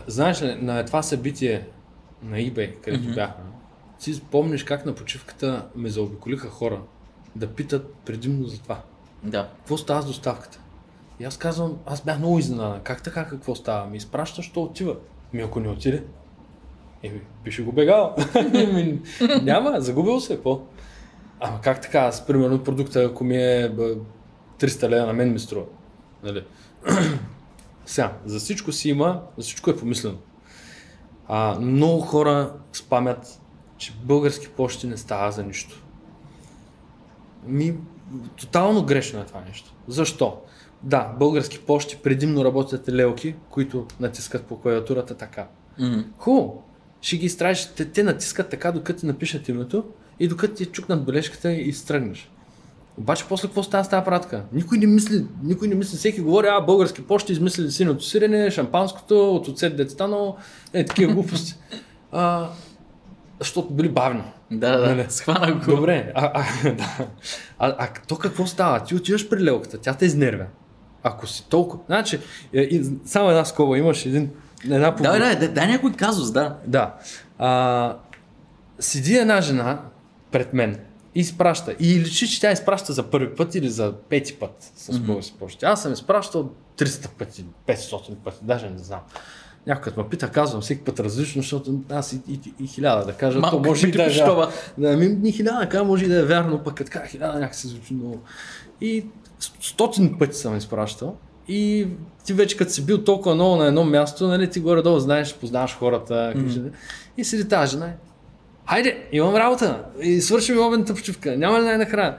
[0.08, 1.68] Знаеш ли, на това събитие
[2.24, 3.14] на eBay, където Мгм.
[3.14, 3.44] бяхме,
[4.00, 6.82] ти спомниш как на почивката ме заобиколиха хора
[7.36, 8.82] да питат предимно за това.
[9.24, 9.50] Да.
[9.58, 10.60] Какво става с доставката?
[11.24, 12.80] И аз казвам, аз бях много изненадан.
[12.84, 13.90] Как така, какво става?
[13.90, 14.96] Ми изпращаш, що отива.
[15.34, 16.04] Ми ако не отиде,
[17.04, 18.16] еми, пише го бегал.
[19.42, 20.62] Няма, загубил се, какво?
[21.40, 22.00] Ама как така?
[22.00, 23.96] Аз, примерно, продукта, ако ми е б,
[24.60, 25.66] 300 лева, на мен ми струва.
[26.24, 26.44] Нали?
[27.86, 30.18] Сега, за всичко си има, за всичко е помислено.
[31.28, 33.40] А, много хора спамят,
[33.78, 35.84] че български почти не става за нищо.
[37.46, 37.76] Ми,
[38.36, 39.74] тотално грешно е това нещо.
[39.88, 40.42] Защо?
[40.84, 45.48] Да, български почти предимно работят лелки, които натискат по клавиатурата така.
[45.80, 46.00] Мгм.
[46.18, 46.64] Хубаво.
[47.02, 49.84] Ще ги изтраеш, те, те натискат така, докато ти напишат името
[50.20, 52.30] и докато ти чукнат бележката и стръгнеш.
[52.98, 54.44] Обаче после какво става с тази пратка?
[54.54, 59.36] Никой не мисли, никой не мисли, всеки говори, а български почти измислили синото сирене, шампанското,
[59.36, 60.36] от оцет дет станало,
[60.74, 61.56] е такива глупости.
[62.12, 62.50] А,
[63.40, 64.24] защото били бавни.
[64.52, 65.06] Да, да, Нали?
[65.10, 65.76] Схвана го.
[65.76, 67.08] Добре, а, а, да.
[67.60, 68.84] а, а то какво става?
[68.84, 70.46] Ти отиваш при лелката, тя те изнервя.
[71.04, 71.84] Ако си толкова...
[71.86, 72.20] Значи,
[72.54, 74.30] е, само една скоба, имаш един,
[74.66, 76.58] една Да, да, да, дай някой казус, да.
[76.68, 76.94] да.
[77.38, 77.98] А,
[78.80, 79.82] седи една жена
[80.32, 80.80] пред мен
[81.16, 81.76] и изпраща.
[81.80, 85.66] И личи, че тя изпраща за първи път или за пети път с български почти.
[85.66, 89.00] Аз съм изпращал 300 пъти, 500 пъти, даже не знам.
[89.68, 93.14] Някой като ме пита, казвам всеки път различно, защото аз и, и, и хиляда да
[93.14, 94.48] кажа, Малко то може и да е вярно.
[94.78, 97.40] Да, ми, ни хиляда да кажа, може и да е вярно, пък като кажа хиляда
[97.40, 98.22] някак се звучи много.
[98.82, 99.06] И
[99.62, 101.16] стотин пъти съм изпращал.
[101.48, 101.88] И
[102.26, 105.78] ти вече като си бил толкова много на едно място, нали, ти горе-долу знаеш, познаваш
[105.78, 106.34] хората.
[106.36, 106.72] Mm-hmm.
[107.18, 107.94] И седи тази жена.
[108.70, 109.84] Хайде, имам работа.
[110.02, 111.38] И свършим обедната почивка.
[111.38, 112.18] Няма ли най-накрая?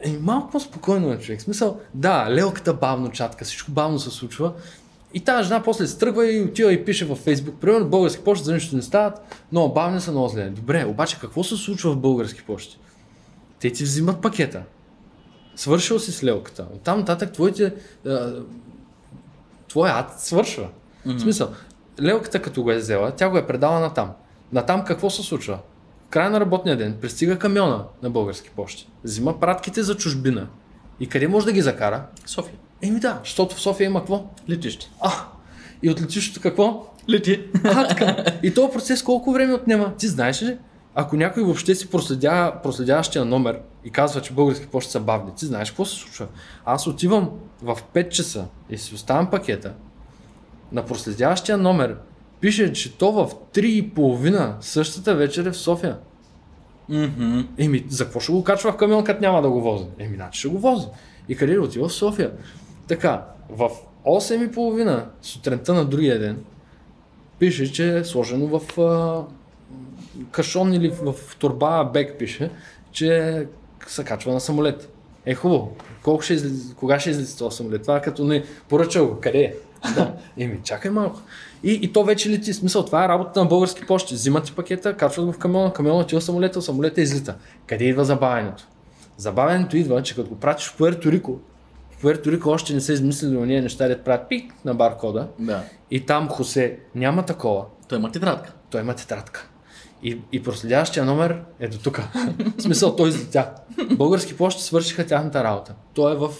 [0.00, 1.40] Е, малко по-спокойно е човек.
[1.40, 4.52] В Смисъл, да, лелката бавно чатка, всичко бавно се случва.
[5.14, 7.60] И тази жена после се тръгва и отива и пише във Фейсбук.
[7.60, 9.20] Примерно български почти за нищо не стават,
[9.52, 10.50] но бавни са много зле.
[10.50, 12.78] Добре, обаче какво се случва в български почти?
[13.60, 14.62] Те ти взимат пакета.
[15.58, 16.66] Свършил си с лелката.
[16.74, 17.74] Оттам нататък твоите,
[18.06, 18.32] а,
[19.68, 20.68] твоя ад свършва.
[21.06, 21.16] Mm-hmm.
[21.16, 21.50] В смисъл,
[22.02, 24.10] лелката като го е взела, тя го е предала на там.
[24.52, 25.58] На там какво се случва?
[26.06, 28.88] В края на работния ден пристига камиона на български почти.
[29.04, 30.46] Взима пратките за чужбина.
[31.00, 32.02] И къде може да ги закара?
[32.26, 32.56] София.
[32.82, 34.24] Еми да, защото в София има какво?
[34.50, 34.90] Летище.
[35.00, 35.12] А,
[35.82, 36.86] и от летището какво?
[37.10, 37.44] Лети.
[37.64, 38.24] А, така.
[38.42, 39.94] И този процес колко време отнема?
[39.98, 40.58] Ти знаеш ли?
[40.94, 45.46] Ако някой въобще си проследява проследяващия номер и казва, че български почти са бавни, ти
[45.46, 46.26] знаеш какво се случва?
[46.64, 47.30] Аз отивам
[47.62, 49.74] в 5 часа и си оставям пакета.
[50.72, 51.96] На проследяващия номер
[52.40, 55.98] пише, че то в 3.30 същата вечер е в София.
[56.88, 57.40] Мгм.
[57.58, 59.84] Еми, за какво ще го качва в камион, като няма да го вози?
[59.98, 60.86] Еми, значи ще го вози.
[61.28, 61.88] И къде да отива?
[61.88, 62.32] В София.
[62.88, 63.70] Така, в
[64.04, 66.44] 8.30 сутринта на другия ден
[67.38, 69.24] пише, че е сложено в а,
[70.30, 72.50] кашон или в, в турба бек пише,
[72.92, 73.46] че
[73.86, 74.88] се качва на самолет.
[75.26, 75.76] Е хубаво.
[76.02, 77.82] Колко ще излезе, кога ще излезе този самолет?
[77.82, 79.20] Това е като не поръчал го.
[79.20, 79.54] Къде е?
[79.94, 80.14] Да.
[80.38, 81.20] Еми, чакай малко.
[81.62, 82.54] И, и то вече лети.
[82.54, 84.14] Смисъл, това е работа на български почти.
[84.14, 87.34] Взимат ти пакета, качват го в камиона, камиона отива в самолета, самолета излита.
[87.66, 88.68] Къде идва забавянето?
[89.16, 91.38] Забавянето идва, че като го пратиш в Пуерто Рико,
[92.00, 95.28] Пуерто Рико още не са измислили уния неща, де правят пик на баркода.
[95.38, 95.62] Да.
[95.90, 97.64] И там Хосе няма такова.
[97.88, 98.52] Той има тетрадка.
[98.70, 99.48] Той има тетрадка.
[100.02, 102.00] И, и проследяващия номер е до тук.
[102.58, 103.50] В смисъл, той излетя.
[103.90, 105.74] Български почти свършиха тяхната работа.
[105.94, 106.30] Той е в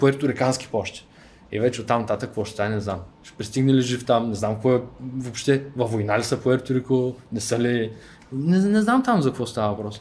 [0.00, 1.06] пуерторикански почти.
[1.52, 2.98] И вече оттам нататък какво ще стане, не знам.
[3.22, 4.82] Ще пристигне ли жив там, не знам какво е
[5.16, 5.64] въобще.
[5.76, 7.92] Във война ли са Пуерто Рико, не са ли...
[8.32, 10.00] Не, не знам там за какво става въпрос.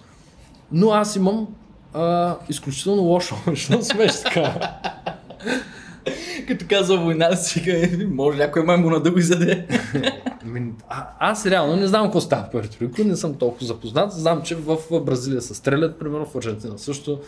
[0.71, 1.47] Но аз имам
[1.93, 3.35] а, изключително лошо.
[3.55, 4.79] Що смеш така?
[6.47, 9.67] Като казва война, сега може някой маймуна да го изяде.
[10.45, 14.11] Ами, а, аз реално не знам какво става в Пуерто не съм толкова запознат.
[14.11, 17.19] Знам, че в Бразилия се стрелят, примерно в Аржентина също,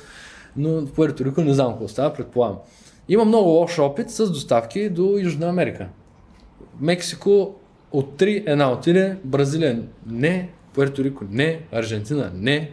[0.57, 2.57] но в Пуерто Рико не знам какво става, предполагам.
[3.09, 5.88] Има много лош опит с доставки до Южна Америка.
[6.82, 7.55] Мексико
[7.91, 12.71] от три една отиде, Бразилия не, Пуерто Рико не, Аржентина не,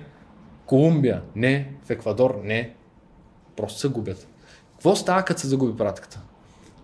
[0.66, 2.74] Колумбия не, в Еквадор не.
[3.56, 4.28] Просто се губят.
[4.86, 6.20] Какво става, като се загуби пратката?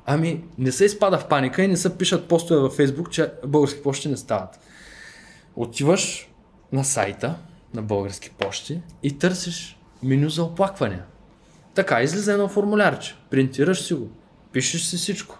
[0.06, 3.82] Ами, не се изпада в паника и не се пишат постове във Фейсбук, че български
[3.82, 4.60] почти не стават.
[5.56, 6.30] Отиваш
[6.72, 7.38] на сайта
[7.74, 11.04] на български почти и търсиш меню за оплаквания.
[11.74, 13.16] Така, излиза едно формулярче.
[13.30, 14.10] Принтираш си го.
[14.52, 15.38] Пишеш си всичко.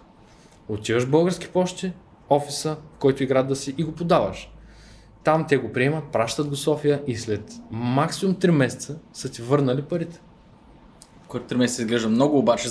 [0.67, 1.93] Отиваш български почти,
[2.29, 4.51] офиса, в който играят да си и го подаваш.
[5.23, 9.81] Там те го приемат, пращат го София и след максимум 3 месеца са ти върнали
[9.81, 10.19] парите.
[11.33, 12.69] Който 3 месеца изглежда много, обаче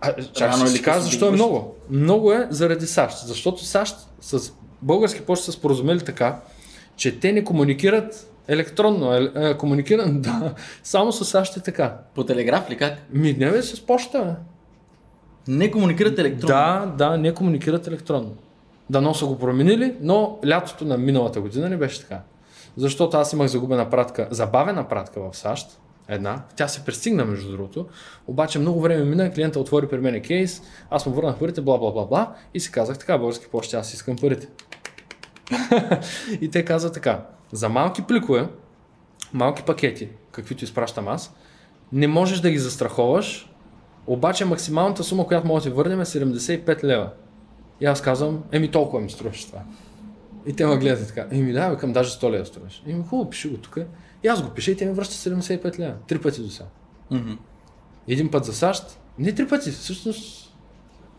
[0.00, 1.74] А, Рано или късно защо е много.
[1.90, 3.26] Много е заради САЩ.
[3.26, 6.40] Защото САЩ с български почти са споразумели така,
[6.96, 9.14] че те не комуникират електронно.
[9.14, 11.98] Е, е, комуникират, да, само с САЩ е така.
[12.14, 12.98] по телеграф ли как?
[13.12, 14.32] Ми, не бе, с почта, бе.
[15.52, 16.54] Не комуникират електронно.
[16.54, 18.32] Да, да, не комуникират електронно.
[18.90, 22.20] Дано са го променили, но лятото на миналата година не беше така.
[22.76, 27.86] Защото аз имах загубена пратка, забавена пратка в САЩ, една, тя се пристигна между другото,
[28.26, 31.92] обаче много време мина, клиента отвори при мен кейс, аз му върнах парите, бла бла
[31.92, 34.48] бла бла и си казах така, български почти, аз искам парите.
[36.40, 38.48] и те казват така, за малки пликове,
[39.32, 41.34] малки пакети, каквито изпращам аз,
[41.92, 43.50] не можеш да ги застраховаш,
[44.06, 47.10] обаче максималната сума, която може да ти върнем е 75 лева.
[47.80, 49.60] И аз казвам, еми толкова ми струваш това.
[50.46, 52.82] И те ме гледат така, еми да, към даже 100 лева струваш.
[52.86, 53.78] Еми хубаво, пиши го тук.
[54.26, 55.94] И аз го пиша и те ми връщат 75 лева.
[56.08, 56.68] Три пъти до сега.
[57.10, 57.32] Мгм.
[58.08, 60.54] Един път за САЩ, не три пъти, всъщност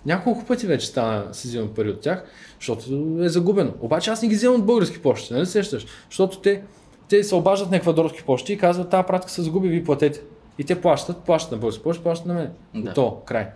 [0.05, 2.23] няколко пъти вече стана си взимам пари от тях,
[2.59, 2.83] защото
[3.21, 3.73] е загубено.
[3.79, 5.85] Обаче аз не ги вземам от български почти, нали сещаш?
[6.09, 6.63] Защото те,
[7.09, 10.21] те се обаждат на еквадорски почти и казват, тази пратка се загуби, ви платете.
[10.57, 12.53] И те плащат, плащат на български почти, плащат на мен.
[12.73, 12.81] Да.
[12.81, 12.93] Да.
[12.93, 13.49] То, край.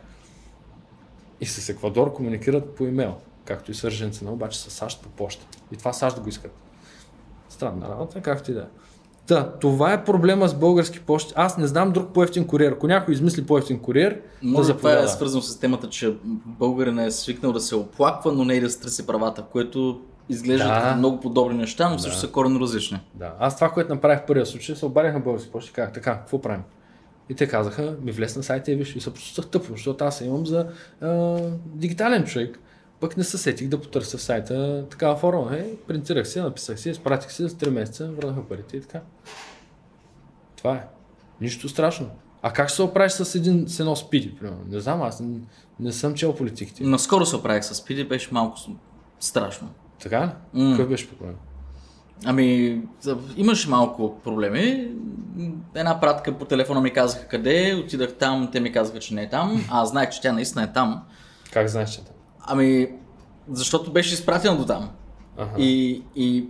[1.42, 5.46] И с Еквадор комуникират по имейл, както и с Аржентина, обаче с САЩ по почта.
[5.72, 6.52] И това САЩ го искат.
[7.50, 8.66] Странна работа, както и да е.
[9.28, 11.34] Та, това е проблема с български почти.
[11.36, 12.72] Аз не знам друг по-ефтин куриер.
[12.72, 14.14] Ако някой измисли по-ефтин куриер,
[14.44, 16.14] да Може това е свързано с темата, че
[16.46, 20.68] българин е свикнал да се оплаква, но не и да се търси правата, което изглежда
[20.68, 20.82] Да.
[20.82, 22.22] като много подобни неща, но също Да.
[22.22, 23.00] са коренно различни.
[23.14, 23.34] Да.
[23.40, 26.18] Аз това, което направих в първия случай, се обадих на български почти и казах, така,
[26.18, 26.62] какво правим?
[27.30, 30.22] И те казаха, ми влез на сайта и виж, и се почувствах тъпо, защото аз
[30.22, 30.68] имам за
[31.02, 32.60] а, дигитален човек.
[33.02, 35.58] Пък не се сетих да потърся в сайта такава форма.
[35.58, 39.02] Е, принтирах си, написах си, изпратих си за 3 месеца, върнаха парите и така.
[40.58, 40.88] Това е.
[41.42, 42.10] Нищо страшно.
[42.42, 44.60] А как ще се оправиш с, един, с едно спиди, примерно?
[44.68, 45.40] Не знам, аз не,
[45.80, 46.84] не съм чел политиките.
[46.84, 48.58] Наскоро се оправих с Пиди, беше малко
[49.20, 49.70] страшно.
[50.02, 50.36] Така?
[50.54, 50.72] М.
[50.72, 51.36] Какъв беше проблем?
[52.26, 52.82] Ами,
[53.36, 54.92] имаше малко проблеми.
[55.76, 59.24] Една пратка по телефона ми казаха къде е, отидах там, те ми казаха, че не
[59.24, 59.66] е там.
[59.70, 61.04] А аз знаех, че тя наистина е там.
[61.52, 62.11] Как знаеш, че е?
[62.44, 62.88] Ами,
[63.52, 64.90] защото беше изпратена до там.
[65.38, 65.52] Ага.
[65.58, 66.46] И, и,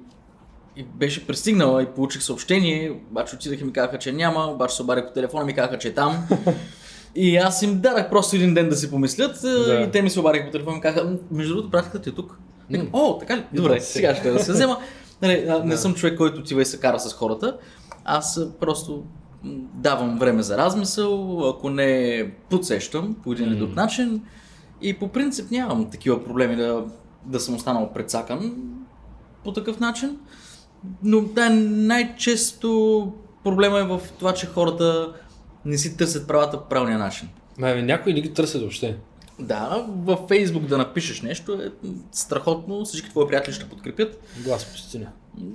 [0.76, 4.82] и беше пристигнала и получих съобщение, обаче отидах и ми казаха, че няма, обаче се
[4.82, 6.28] обадих по телефона и ми казаха, че е там.
[7.16, 9.66] И аз им дадах просто един ден да си помислят Да.
[9.66, 9.82] да.
[9.82, 12.10] и те ми се обадиха по телефона и ми казаха, «М, между другото, пратката ти
[12.10, 12.38] е тук.
[12.70, 13.44] Викам, О, така ли?
[13.54, 14.78] Добре, сега ще да се взема.
[15.22, 17.58] Нали, а, не съм човек, който отива и се кара с хората.
[18.06, 19.04] Аз просто
[19.74, 24.22] давам време за размисъл, ако не подсещам по един или друг начин.
[24.82, 26.86] И по принцип нямам такива проблеми да,
[27.26, 28.54] да съм останал предсакан
[29.44, 30.18] по такъв начин.
[31.04, 33.14] Но да, най-често
[33.44, 35.14] проблема е в това, че хората
[35.66, 37.30] не си търсят правата по правилния начин.
[37.62, 38.98] Ами, някой не ги търсят въобще.
[39.40, 41.72] Да, във Фейсбук да напишеш нещо е
[42.12, 44.24] страхотно, всички твои приятели ще подкрепят.
[44.44, 45.08] Глас пустиня.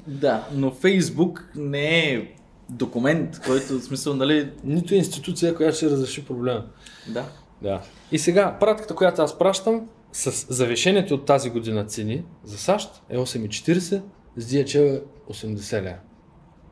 [0.07, 2.35] Да, но Фейсбук не е
[2.71, 4.51] документ, който в смисъл, нали...
[4.65, 6.65] Нито е институция, която ще разреши проблема.
[7.09, 7.25] Да.
[7.63, 7.83] Да.
[8.13, 13.17] И сега, пратката, която аз пращам, с завишението от тази година цени за САЩ е
[13.17, 14.03] 8,40,
[14.37, 15.03] с DHL е
[15.33, 15.95] 80 ля.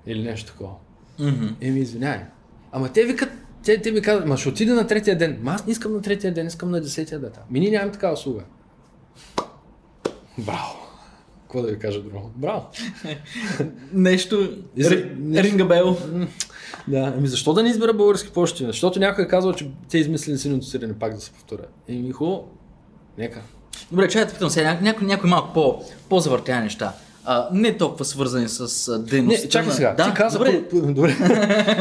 [0.07, 0.75] Или нещо такова.
[1.19, 1.47] Мгм.
[1.61, 2.25] Еми, извинявай.
[2.73, 3.31] Ама те викат
[3.65, 5.39] те, те ми казват, ма ще отида на третия ден.
[5.43, 7.41] Ма аз не искам на третия ден, искам на десетия дата.
[7.51, 8.43] Ми ние нямаме такава услуга.
[10.39, 10.84] Браво.
[11.55, 12.31] Какво да ви кажа друго?
[12.37, 12.67] Браво.
[13.93, 15.97] Нещо, И за- ри- нещо- ринга бел.
[16.89, 18.65] Да, ами защо да не избера български почти?
[18.65, 21.63] Защото някой е казал, че те измислили силното сирене пак да се повторя.
[21.89, 22.49] Еми хубаво,
[23.19, 23.41] нека.
[23.91, 26.93] Добре, чай да питам сега, няко- някои, някои малко по, по-завъртяни неща.
[27.25, 28.59] А, не толкова свързани с
[28.99, 29.45] дейността.
[29.45, 29.95] Не, чакай сега.
[29.95, 30.69] Да, ти, каза, добре.
[30.69, 30.81] Про...
[30.81, 31.17] добре.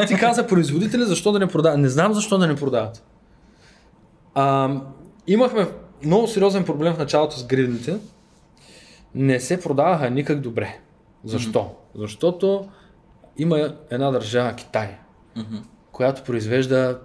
[0.08, 1.80] ти каза производители, защо да не продават.
[1.80, 3.04] Не знам защо да не продават.
[4.34, 4.72] А,
[5.28, 5.68] имахме
[6.04, 7.96] много сериозен проблем в началото с гривните.
[9.16, 10.80] Не се продаваха никак добре.
[11.24, 11.72] Защо?
[11.96, 12.70] Защото
[13.38, 13.60] има
[13.90, 14.98] една държава, Китай,
[15.36, 15.56] Мгм.
[15.92, 17.00] която произвежда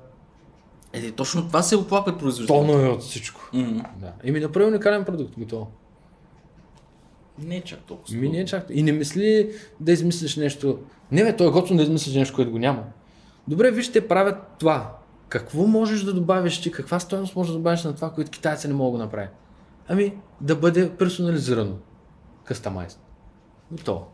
[0.93, 2.67] Е, точно това се оплакват производителите.
[2.67, 3.41] тонове от всичко.
[3.53, 3.79] Мгм.
[3.97, 4.13] Да.
[4.25, 5.67] И ми направи уникален продукт, готово.
[7.39, 8.17] Не е чак толкова.
[8.17, 8.67] Ми не е чак.
[8.71, 9.51] И не мисли
[9.81, 10.79] да измислиш нещо.
[11.13, 12.85] Не, бе, той е готово да измислиш нещо, което го няма.
[13.49, 14.95] Добре, виж, те правят това.
[15.29, 16.73] Какво можеш да добавиш ти?
[16.73, 19.31] Каква стоеност можеш да добавиш на това, което китайци не могат да направят?
[19.89, 21.75] Ами, да бъде персонализирано.
[22.49, 22.99] Кастомайз.
[23.71, 24.07] Готово.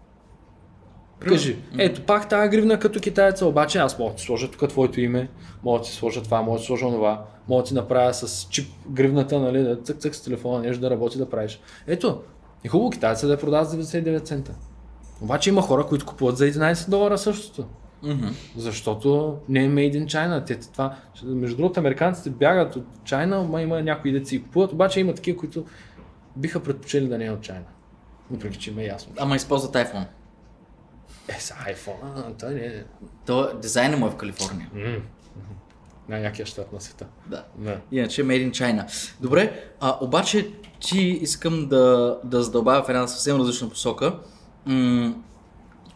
[1.21, 5.01] Кажи, ето пак тази гривна като китайца, обаче аз мога да ти сложа тук твоето
[5.01, 5.29] име,
[5.63, 8.49] мога да ти сложа това, мога да ти сложа това, мога да ти направя с
[8.51, 11.61] чип гривната, нали, да цък цък с телефона, нещо да работи да правиш.
[11.87, 12.23] Ето,
[12.65, 14.55] е хубаво китайца да я продават за 99 цента.
[15.23, 17.65] Обаче има хора, които купуват за 11 долара същото.
[18.03, 18.27] Мгм.
[18.57, 20.47] Защото не е made in China.
[20.47, 25.01] Те, това, между другото, американците бягат от China, ма има някои да си купуват, обаче
[25.01, 25.65] има такива, които
[26.37, 27.74] биха предпочели да не е от China.
[28.31, 29.13] Въпреки, че има ясно.
[29.19, 30.07] Ама използват iPhone.
[31.29, 32.85] Е, с iPhone, а, той не е
[33.27, 34.71] То дизайна му е в Калифорния.
[34.75, 34.97] м,
[36.09, 37.07] най-якия щат на света.
[37.27, 37.45] Да.
[37.59, 37.81] Да.
[37.93, 39.13] Иначе Made in China.
[39.21, 40.51] Добре, а, обаче
[40.81, 44.19] ти искам да, да задълбавя в една съвсем различна посока.
[44.67, 45.15] М-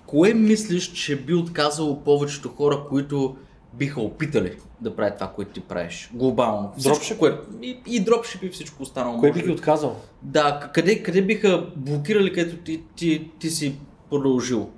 [0.06, 3.36] кое мислиш, че би отказало повечето хора, които
[3.78, 6.10] биха опитали да правят това, което ти правиш?
[6.14, 6.72] Глобално.
[6.78, 7.18] Всичко, Dropship?
[7.18, 9.16] Което, и, и дропшип и всичко останало.
[9.16, 9.96] Може би ги отказал?
[10.22, 13.74] Да, къде, къде биха блокирали, където ти, ти, ти си
[14.10, 14.68] продължил?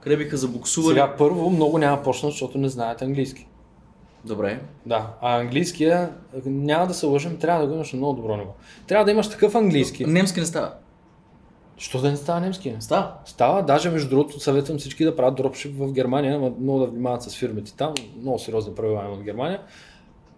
[0.00, 0.94] Къде биха забуксували?
[0.94, 3.46] Сега първо много няма почнат, защото не знаят английски.
[4.24, 4.60] Добре.
[4.86, 6.10] Да, а английския,
[6.46, 8.50] няма да се лъжим, трябва да го имаш на много добро ниво.
[8.86, 10.06] Трябва да имаш такъв английски.
[10.06, 10.72] Немски не става.
[11.78, 12.76] Що да не става немски?
[12.80, 13.12] Става.
[13.24, 17.22] Става, даже между другото съветвам всички да правят дропшип в Германия, но много да внимават
[17.22, 19.60] с фирмите там, много сериозни правила има от Германия.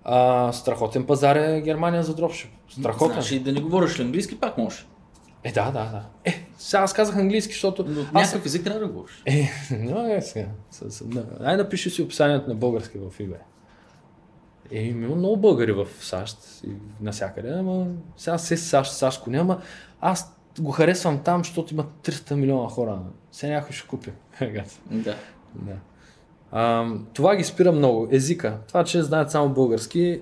[0.05, 2.51] А, страхотен пазар е Германия за дропшип.
[2.69, 3.13] Страхотен.
[3.13, 4.87] Значи да не говориш ли английски, пак можеш.
[5.45, 6.03] Е, да, да, да.
[6.25, 7.85] Е, сега аз казах английски, защото...
[7.85, 8.13] Но аз...
[8.13, 9.23] някакъв език трябва да говориш.
[9.27, 10.49] Е, но е сега.
[10.71, 11.25] С, с, да.
[11.41, 13.39] Ай напиши си описанието на български в eBay.
[14.73, 16.71] Е, има много българи в САЩ и
[17.01, 17.87] навсякъде, ама
[18.17, 19.61] сега се САЩ, САЩ коня, ама
[20.01, 22.99] аз го харесвам там, защото има 300 милиона хора.
[23.33, 24.11] Сега някой ще купи.
[24.91, 25.15] Да.
[25.55, 25.75] да.
[26.53, 28.09] А, това ги спира много.
[28.11, 28.57] Езика.
[28.69, 30.21] Това, че знаят само български.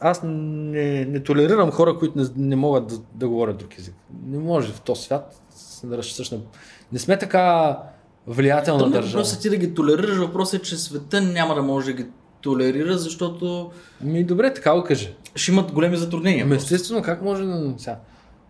[0.00, 3.94] Аз не, не толерирам хора, които не, не могат да, да говорят друг език.
[4.26, 5.42] Не може в този свят
[5.84, 6.38] да разчиташ на...
[6.92, 7.78] Не сме така
[8.26, 9.12] влиятелна е държава.
[9.12, 12.08] въпросът ти да ги толерираш, въпросът е, че света няма да може да ги
[12.40, 13.70] толерира, защото
[14.02, 15.14] Ами добре, така го кажи.
[15.34, 16.44] ще имат големи затруднения.
[16.44, 17.74] Ами естествено, как може да...
[17.78, 17.98] Сега.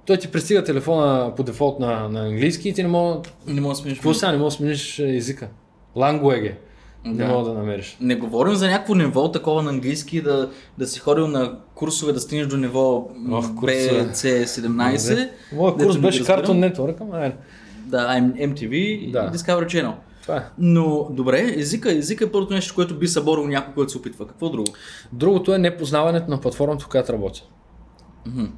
[0.06, 3.20] Той ти пристига телефона по дефолт на, на английски и ти не мога...
[3.46, 3.98] Не мога да смениш.
[3.98, 5.48] Какво сега не мога да смениш е, езика?
[5.96, 6.58] Лангуеге.
[7.04, 7.32] Не Да.
[7.32, 7.96] мога да намериш.
[8.00, 12.20] Не говорим за някакво ниво такова на английски, да, да си ходил на курсове, да
[12.20, 14.08] стигнеш до ниво м, Ох, курсове.
[14.08, 15.28] BC17.
[15.52, 16.24] Моят дето курс не беше.
[16.24, 17.32] Cartoon Network, ама.
[17.86, 18.70] Да, MTV
[19.12, 19.30] Да.
[19.34, 19.92] и Discovery Channel.
[20.22, 20.42] Това е.
[20.58, 24.26] Но добре, езика, езика е първото нещо, което би съборил някой, който се опитва.
[24.26, 24.72] Какво друго?
[25.12, 27.44] Другото е непознаването на платформата, в която работи.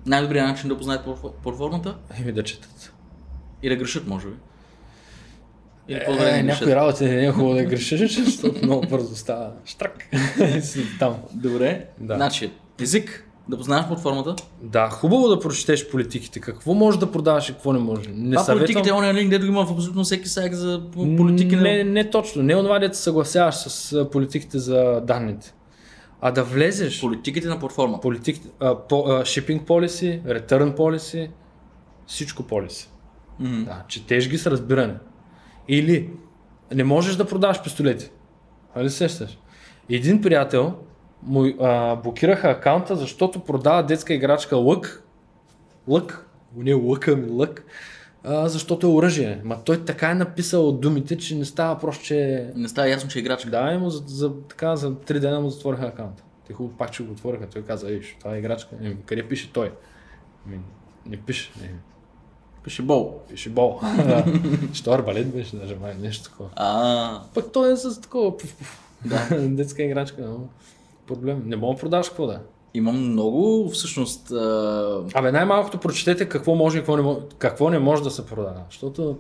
[0.07, 2.93] Най-добрият начин да познаят платфо- платформата Еми да четат.
[3.62, 4.35] и да грешат, може би.
[5.89, 9.51] Или Е, е, не някои работи не е хубаво да грешиш, защото много бързо става
[9.64, 10.05] штрак.
[10.99, 11.14] Там.
[11.33, 12.14] Добре, Да.
[12.16, 12.51] значи
[12.81, 14.35] език, да познаеш платформата.
[14.62, 16.41] Да, хубаво да прочетеш политиките.
[16.41, 18.09] Какво можеш да продаваш и какво не може.
[18.09, 20.83] Не Това съветвам- политиките е оня линк, дето го има в абсолютно всеки сайт за
[20.85, 21.57] по- политики.
[21.57, 22.43] на- Не, не точно.
[22.43, 25.55] Не онова, дето се съгласяваш с а, политиките за данните.
[26.21, 28.01] А да влезеш Политиките на платформата.
[28.01, 31.31] политиките, а, по, а, shipping policy, return policy,
[32.07, 32.89] всичко policy.
[33.41, 33.64] Мгм.
[33.64, 34.95] Да, четеш ги с разбиране.
[35.69, 36.11] Или
[36.75, 38.11] не можеш да продаваш пистолети.
[38.77, 39.39] Нали се сещаш?
[39.91, 40.75] Един приятел
[41.23, 45.05] му а, блокираха акаунта, защото продава детска играчка лък.
[45.89, 46.29] Лък.
[46.57, 47.64] Не лъка ми лък.
[48.25, 49.41] А, защото е оръжие.
[49.45, 52.51] Ма той така е написал от думите, че не става просто, че...
[52.55, 53.51] Не става ясно, че е играчка.
[53.51, 56.23] Да, и му за, за, така, за 3 дена му затвориха акаунта.
[56.47, 57.47] Те хубаво пак, че го отвориха.
[57.47, 58.77] Той каза, ей, това е играчка.
[58.83, 59.73] Еми, къде пише той?
[60.47, 60.61] Еми,
[61.07, 61.53] не пише.
[61.61, 61.75] Не,
[62.64, 63.21] Пише бол.
[63.29, 63.81] пише бол.
[64.73, 66.51] Що арбалет беше даже, май, нещо такова.
[66.57, 68.33] А, Пък той е с такова.
[69.05, 69.29] Да.
[69.49, 70.23] детска играчка.
[70.23, 70.49] Но...
[71.07, 71.43] проблем.
[71.47, 72.39] Не мога да продаваш какво да е.
[72.75, 75.05] Има много, всъщност, а...
[75.14, 78.61] Абе, най-малкото прочетете какво може и какво не, може, какво не може да се продава.
[78.71, 79.16] Защото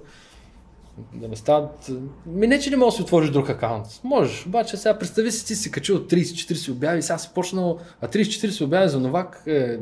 [1.14, 1.90] да не стават...
[2.26, 3.86] Ми не, че не можеш да си отвориш друг акаунт.
[4.04, 8.64] Можеш, обаче сега представи си, ти си качил 30-40 обяви, сега си почнал, а 30-40
[8.64, 9.78] обяви за Новак е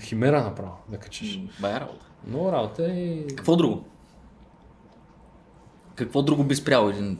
[0.00, 1.40] химера направо да качиш.
[1.60, 2.06] Бая работа.
[2.26, 3.26] Много работа е и...
[3.26, 3.84] Какво друго?
[5.94, 7.18] Какво друго би спрял един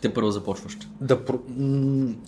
[0.00, 0.88] те първо започващ?
[1.00, 1.18] Да,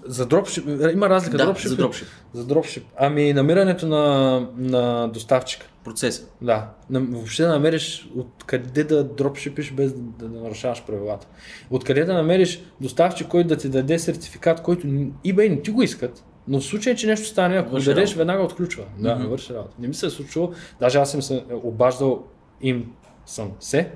[0.05, 1.37] за дропшип, има разлика.
[1.37, 2.09] Да, дропшип, за дропшип.
[2.33, 2.85] За дропшип.
[2.97, 5.67] Ами намирането на, на доставчика.
[5.85, 6.27] Процеса.
[6.43, 11.27] Да, въобще да намериш откъде да дропшипиш без да, да нарушаваш правилата.
[11.71, 16.25] Откъде да намериш доставчик, който да ти даде сертификат, който eBay не ти го искат,
[16.49, 18.85] но в случай, че нещо стане, ако го дадеш, веднага отключва.
[18.99, 19.75] Да, не върши работа.
[19.79, 22.25] Не ми се е случило, даже аз съм се обаждал
[22.61, 22.93] им
[23.27, 23.91] съм се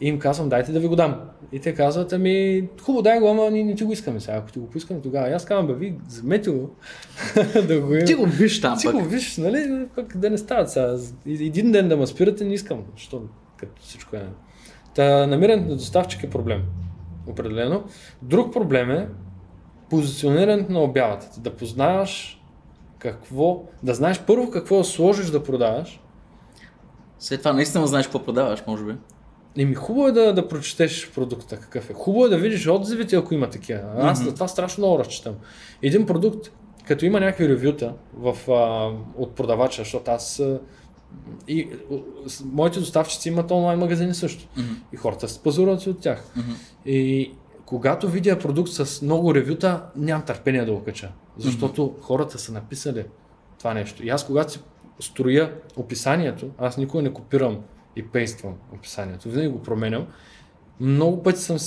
[0.00, 1.20] и им казвам, дайте да ви го дам.
[1.52, 4.36] И те казват, ами, хубаво, дай го, ама ние не ти го искаме сега.
[4.36, 5.30] Ако ти го поискаме тогава.
[5.30, 6.70] И аз казвам, бе, ви вземете го
[7.68, 8.94] да го Ти го виж там ти пък.
[8.94, 10.96] го виж, нали, пък да не стават сега.
[11.26, 14.26] Един ден да ме спирате не искам, защото като всичко е.
[14.94, 16.62] Та, намирането на доставчик е проблем.
[17.26, 17.84] Определено.
[18.22, 19.08] Друг проблем е
[19.90, 21.40] позиционирането на обявата.
[21.40, 22.40] Да познаваш
[22.98, 26.00] какво, да знаеш първо какво сложиш да продаваш.
[27.18, 28.94] След това наистина знаеш какво продаваш, може би.
[29.58, 31.94] Еми, хубаво е да, да прочетеш продукта какъв е.
[31.94, 33.80] Хубаво е да видиш отзивите, ако има такива.
[33.98, 35.34] Аз на това страшно много разчитам.
[35.82, 36.50] Един продукт,
[36.86, 40.60] като има някакви ревюта в, а, от продавача, защото аз а,
[41.48, 41.68] и
[42.26, 44.48] с- моите доставчици имат онлайн магазини също.
[44.56, 44.72] Мгм.
[44.92, 46.24] И хората се пазаруват си от тях.
[46.36, 46.50] Мгм.
[46.86, 47.32] И
[47.66, 51.12] когато видя продукт с много ревюта, нямам търпение да го кача.
[51.38, 53.04] Защото хората са написали
[53.58, 54.06] това нещо.
[54.06, 54.60] И аз когато си
[55.00, 57.58] строя описанието, аз никога не копирам
[57.96, 59.28] и пействам описанието.
[59.28, 60.06] Винаги го променям.
[60.80, 61.58] Много пъти съм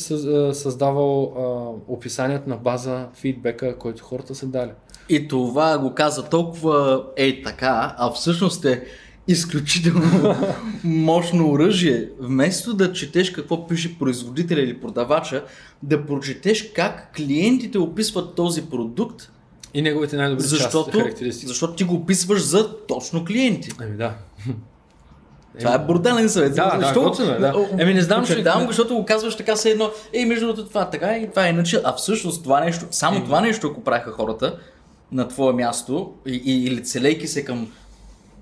[0.54, 4.72] създавал а, описанието на база фидбека, който хората са дали.
[5.10, 8.84] И това го каза толкова ей така, а всъщност е
[9.28, 10.36] изключително
[10.84, 12.10] мощно оръжие.
[12.20, 15.44] Вместо да четеш какво пише производителя или продавача,
[15.84, 19.32] да прочетеш как клиентите описват този продукт,
[19.74, 21.48] И неговите най-добри защото, части, характеристики.
[21.48, 23.70] защото ти го описваш за точно клиенти.
[23.80, 24.14] Ами да.
[25.60, 26.56] Това е брутален съвет.
[26.56, 27.04] Да, да, Защо?
[27.04, 27.68] готино е, да.
[27.80, 30.90] Еми, не знам, Подчертавам го, защото го казваш така се едно, ей, между другото това
[30.90, 34.60] така и това е иначе, а всъщност това нещо, само това нещо, ако правиха хората
[35.12, 37.72] на твое място и, и, или целейки се към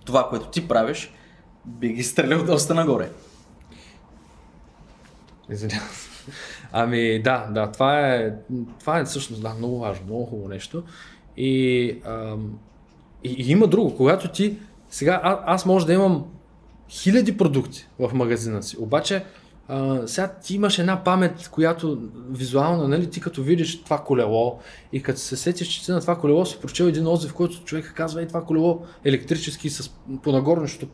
[0.05, 1.13] това, което ти правиш,
[1.65, 3.09] би ги стрелял доста нагоре.
[5.49, 6.09] Извинявам се.
[6.71, 8.33] Ами да, да, това е,
[8.79, 10.83] това е всъщност да, много важно, много хубаво нещо.
[11.37, 12.59] И, ам,
[13.23, 14.57] и, и има друго, когато ти,
[14.89, 16.25] сега а, аз може да имам
[16.89, 19.25] хиляди продукти в магазина си, обаче
[19.67, 24.59] а, сега ти имаш една памет, която визуална, нали, ти като видиш това колело
[24.93, 27.63] и като се сетиш, че ти на това колело си прочел един отзив, в който
[27.63, 29.91] човек казва, ей това колело електрически с
[30.23, 30.87] понагорното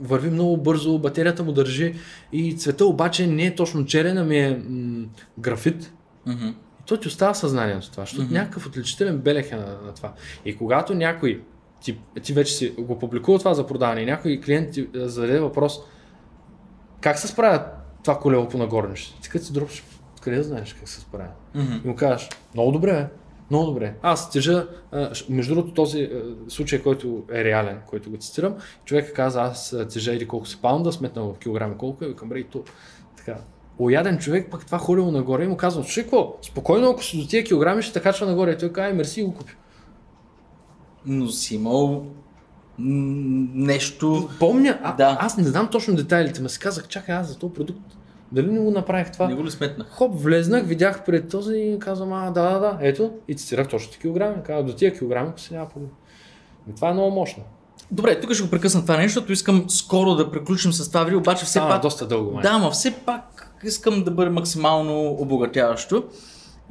[0.00, 1.94] върви много бързо, батерията му държи
[2.32, 5.06] и цвета обаче не е точно черен, ами е м-
[5.38, 5.92] графит.
[6.80, 8.34] И то ти остава съзнанието това, защото Мгм.
[8.34, 10.12] някакъв отличителен белег е на, на това.
[10.44, 11.40] И когато някой,
[11.82, 15.80] ти, ти вече си го публикува това за продаване и някой клиент ти зададе въпрос,
[17.00, 17.64] как се справя
[18.04, 19.20] това колело по нагорнище?
[19.22, 19.84] Ти като си дропш,
[20.20, 21.28] къде знаеш как се справя?
[21.54, 21.72] Мгм.
[21.84, 23.06] И му кажеш, много добре, бе.
[23.50, 23.94] много добре.
[24.02, 24.66] Аз тежа,
[25.28, 26.10] между другото този
[26.48, 28.54] случай, който е реален, който го цитирам,
[28.84, 32.38] човек каза, аз тежа или колко си паунда, сметнал в килограми колко е, викам, бре,
[32.38, 32.64] и то,
[33.16, 33.36] така.
[33.78, 37.28] Ояден човек, пък това хорило нагоре и му казвам, слушай, какво, спокойно, ако си до
[37.28, 38.52] тия килограми, ще те качва нагоре.
[38.52, 39.52] И той казва, «Ай, мерси и го купи.
[41.06, 42.06] Но си имал
[42.78, 44.28] нещо...
[44.38, 45.16] Помня, а, Да.
[45.20, 47.96] аз не знам точно детайлите, но си казах, чакай, аз за този продукт,
[48.32, 49.28] дали не го направих това?
[49.28, 49.86] Не го ли сметнах?
[49.90, 54.00] Хоп, влезнах, видях пред този и казвам, а, да, да, да, ето, и цитирах точно
[54.00, 54.42] килограми.
[54.46, 55.90] Казах, до тия килограми, ако си няма проблем.
[56.76, 57.42] Това е много мощно.
[57.90, 61.18] Добре, тук ще го прекъсна това нещо, защото искам скоро да приключим с това видео,
[61.18, 61.82] обаче все Стана пак...
[61.82, 62.42] доста дълго, май.
[62.42, 66.04] Да, ма все пак искам да бъде максимално обогатяващо.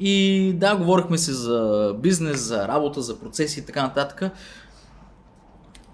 [0.00, 4.22] И да, говорихме си за бизнес, за работа, за процеси и така нататък.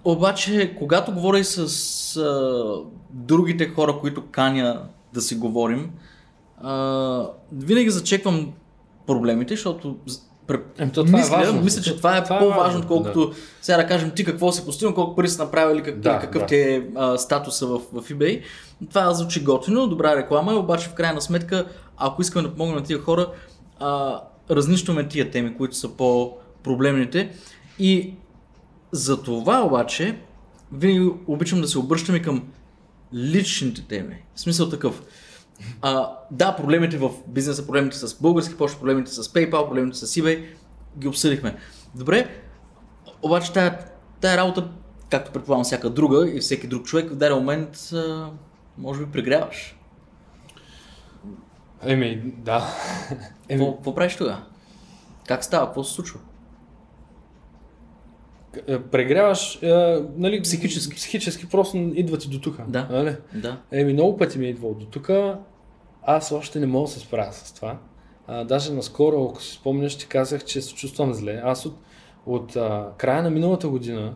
[0.03, 2.73] Обаче, когато говоря и с а,
[3.09, 4.81] другите хора, които каня
[5.13, 5.91] да си говорим,
[6.61, 8.53] а, винаги зачеквам
[9.07, 9.95] проблемите, защото
[10.77, 11.61] Еми, то това е мисля, важно.
[11.61, 13.31] мисля, че това е Това е по-важно, важно, отколкото
[13.61, 16.41] сега да кажем ти какво си постигнал, колко пари си направил или как, Да, какъв
[16.41, 16.45] да.
[16.47, 18.41] ти е а, статуса в, в eBay.
[18.89, 21.65] Това звучи готино, добра реклама, обаче в крайна сметка,
[21.97, 23.27] ако искаме да помогнем на тия хора,
[23.79, 24.21] а,
[24.51, 27.31] разнищваме тия теми, които са по-проблемните.
[27.79, 28.13] И
[28.91, 30.19] за това обаче,
[30.71, 32.43] винаги обичам да се обръщам и към
[33.13, 34.23] личните теми.
[34.35, 35.03] В смисъл такъв.
[35.81, 40.45] А, да, проблемите в бизнеса, проблемите с български почти, проблемите с PayPal, проблемите с eBay,
[40.97, 41.55] ги обсъдихме.
[41.95, 42.29] Добре,
[43.21, 43.79] обаче тая,
[44.21, 44.69] тая работа,
[45.09, 48.29] както предполагам всяка друга и всеки друг човек, в даден момент а,
[48.77, 49.78] може би прегряваш.
[51.85, 52.67] Еми, да.
[53.49, 54.43] Еми, Какво, правиш тогава?
[55.27, 55.65] Как става?
[55.65, 56.19] Какво се случва?
[58.67, 60.95] е, прегряваш, е, нали, Психически.
[60.95, 62.61] Психически просто идвате до тук.
[62.67, 62.87] Да.
[62.91, 63.15] Нали?
[63.33, 63.61] Да.
[63.71, 65.09] Еми, много пъти ми е идвал до тук.
[66.03, 67.77] Аз още не мога да се справя с това.
[68.27, 71.41] А, даже наскоро, ако си спомняш, ти казах, че се чувствам зле.
[71.43, 71.77] Аз от,
[72.25, 74.13] от а, края на миналата година,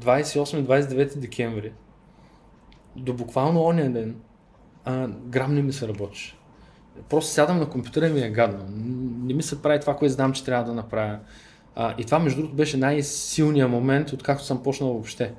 [0.00, 1.72] 28-29 декември,
[2.96, 4.16] до буквално ония ден,
[4.84, 6.37] а, грам не ми се работи.
[7.08, 8.64] Просто сядам на компютъра и ми е гадно.
[9.24, 11.18] Не ми се прави това, което знам, че трябва да направя.
[11.76, 15.34] А, и това, между другото, беше най-силният момент, откакто съм почнал въобще.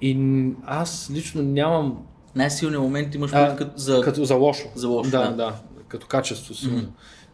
[0.00, 0.18] И
[0.64, 2.02] аз лично нямам
[2.36, 4.00] Най-силният момент имаш а, като за...
[4.00, 4.68] като за лошо.
[4.74, 5.36] За лошо, да, да.
[5.36, 5.54] да.
[5.88, 6.76] Като качество силно.
[6.76, 6.86] Мгм.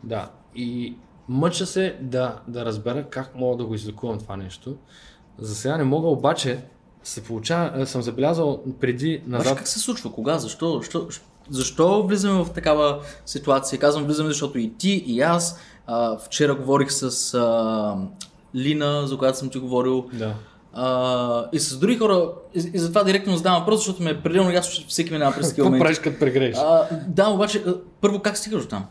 [0.04, 0.30] Да.
[0.54, 0.96] И
[1.28, 4.76] мъча се да, да разбера как мога да го излекувам това нещо.
[5.38, 6.58] За сега не мога, обаче
[7.02, 9.44] се получава, съм забелязал преди Назад...
[9.44, 9.58] назад.
[9.58, 10.12] как се случва?
[10.12, 10.38] Кога?
[10.38, 10.78] Защо?
[10.78, 11.08] Защо,
[11.50, 13.78] защо влизаме в такава ситуация?
[13.78, 15.60] Казвам влизаме, защото и ти, и аз.
[15.86, 17.96] А, вчера говорих с а,
[18.54, 20.06] Лина, за която съм ти говорил.
[20.12, 20.34] Да.
[20.72, 22.28] А, и с други хора.
[22.54, 25.48] И, и затова директно задавам въпрос, защото ме е пределно ясно, че всеки минава през
[25.48, 25.82] такива моменти.
[25.82, 26.56] правиш като прегрееш?
[26.58, 27.64] А, да, обаче,
[28.00, 28.86] първо как стигаш до там?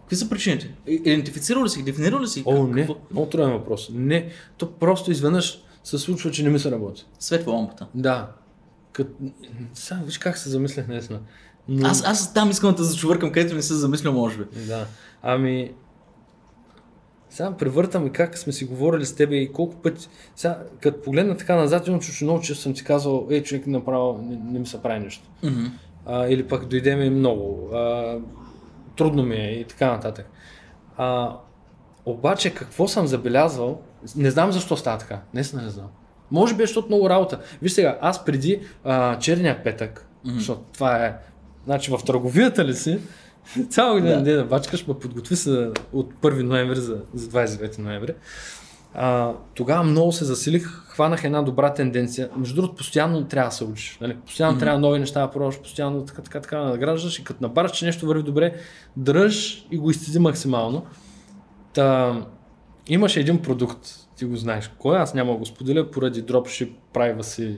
[0.00, 0.74] Какви са причините?
[0.86, 1.82] Идентифицирал ли си?
[1.82, 2.42] Дефинирал ли си?
[2.46, 2.96] О, не, какво?
[3.10, 3.88] много труден въпрос.
[3.92, 4.28] Не,
[4.58, 7.06] то просто изведнъж се случва, че не ми се работи.
[7.18, 7.86] Светва лампата.
[7.94, 8.28] Да.
[8.92, 9.16] Кът...
[9.74, 11.18] Сега виж как се замислях наистина.
[11.68, 11.88] Но...
[11.88, 14.44] Аз, аз там искам да зачувъркам, където не се замисля, може би.
[14.66, 14.86] Да.
[15.22, 15.72] Ами,
[17.30, 20.08] сега превъртам и как сме си говорили с тебе и колко пъти.
[20.36, 24.22] Сега, като погледна така назад, имам че много често съм ти казал, ей, човек направо
[24.22, 25.28] не, не ми се прави нещо.
[25.42, 25.64] Мгм.
[26.06, 27.68] А, или пък дойде ми много.
[27.74, 28.16] А,
[28.96, 30.30] трудно ми е и така нататък.
[30.96, 31.36] А,
[32.06, 33.80] обаче, какво съм забелязал,
[34.16, 35.20] не знам защо става така.
[35.34, 35.88] Наистина не знам.
[36.30, 37.40] Може би, е, защото много работа.
[37.62, 40.34] Виж сега, аз преди а, черния петък, Мгм.
[40.34, 41.16] защото това е,
[41.64, 42.98] значи в търговията ли си,
[43.70, 44.36] цял ден Да.
[44.36, 44.44] да.
[44.44, 48.14] бачкаш, ме подготви се от 1 ноември за, за 29 ноември.
[48.94, 52.28] А, тогава много се засилих, хванах една добра тенденция.
[52.36, 53.98] Между другото, постоянно трябва да се учиш.
[54.00, 54.16] Нали?
[54.26, 54.60] Постоянно Мгм.
[54.60, 57.84] трябва нови неща да пробваш, постоянно така, така, така да надграждаш и като набараш, че
[57.84, 58.54] нещо върви добре,
[58.96, 60.86] дръж и го изцези максимално.
[61.72, 62.16] Та,
[62.88, 63.78] имаше един продукт,
[64.16, 67.56] ти го знаеш кой, аз няма да го споделя поради дропшип, privacy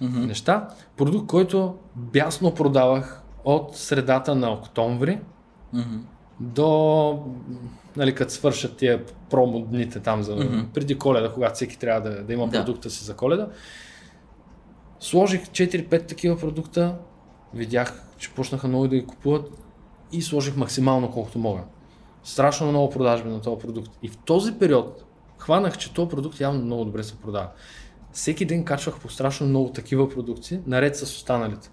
[0.00, 0.20] Мгм.
[0.26, 0.68] неща.
[0.96, 5.20] Продукт, който бясно продавах от средата на октомври
[5.72, 5.96] Мгм.
[6.40, 7.22] до,
[7.96, 10.60] нали, като свършат тия промо дните там за, Мгм.
[10.74, 12.64] преди коледа, когато всеки трябва да, да има Да.
[12.64, 13.48] продукта си за коледа.
[15.00, 16.96] Сложих 4-5 такива продукта,
[17.54, 19.50] видях, че почнаха много да ги купуват
[20.12, 21.60] и сложих максимално колкото мога.
[22.24, 23.90] Страшно много продажби на този продукт.
[24.02, 25.04] И в този период
[25.38, 27.48] хванах, че този продукт явно много добре се продава.
[28.12, 31.70] Всеки ден качвах по страшно много такива продукти, наред с останалите.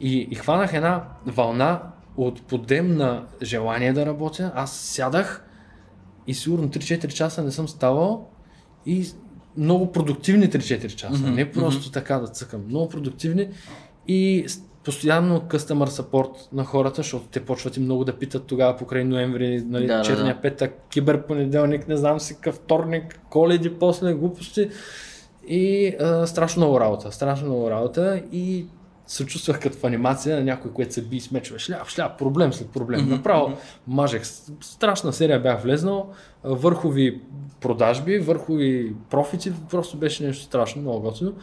[0.00, 1.82] И, и хванах една вълна
[2.16, 4.52] от подем на желание да работя.
[4.54, 5.44] Аз сядах
[6.26, 8.28] и сигурно 3-4 часа не съм ставал
[8.86, 9.06] и
[9.56, 11.26] много продуктивни 3-4 часа.
[11.26, 12.64] Мгм, Не просто така да цъкам.
[12.68, 13.48] Много продуктивни
[14.08, 14.46] и
[14.84, 19.62] постоянно customer support на хората, защото те почват и много да питат тогава покрай ноември,
[19.66, 20.40] нали, Да, да, черния да.
[20.40, 24.70] петък, киберпонеделник, не знам си какъв вторник, коледи, после глупости.
[25.48, 28.66] И а, страшно много работа, страшно много работа и
[29.06, 31.58] се чувствах като в анимация на някой, което се би и смечва.
[31.58, 33.00] Шляп, шляп, проблем след проблем.
[33.00, 33.58] Мгм, Направо мгм.
[33.86, 34.22] мажех.
[34.60, 36.12] Страшна серия бях влезнал,
[36.44, 37.20] върхови
[37.60, 41.34] продажби, върхови профити, просто беше нещо страшно, много готино.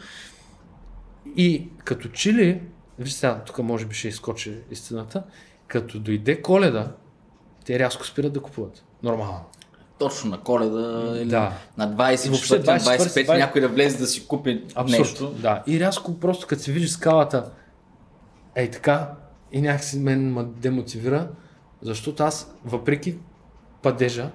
[1.36, 2.62] И като че ли,
[2.98, 5.22] виж сега, тук може би ще изкочи истината,
[5.66, 6.92] като дойде коледа,
[7.64, 8.84] те рязко спират да купуват.
[9.02, 9.40] Нормално.
[10.02, 11.52] Точно на коледа или Да.
[11.78, 14.98] на И 24 въобще на 25 20, някой да влезе да си купи Абсурд.
[14.98, 15.28] нещо.
[15.30, 15.62] Да.
[15.66, 17.50] И рязко просто като се види скалата,
[18.54, 19.10] ей така,
[19.52, 21.28] и някакси мен ме демотивира,
[21.82, 23.16] защото аз, въпреки
[23.82, 24.30] падежа,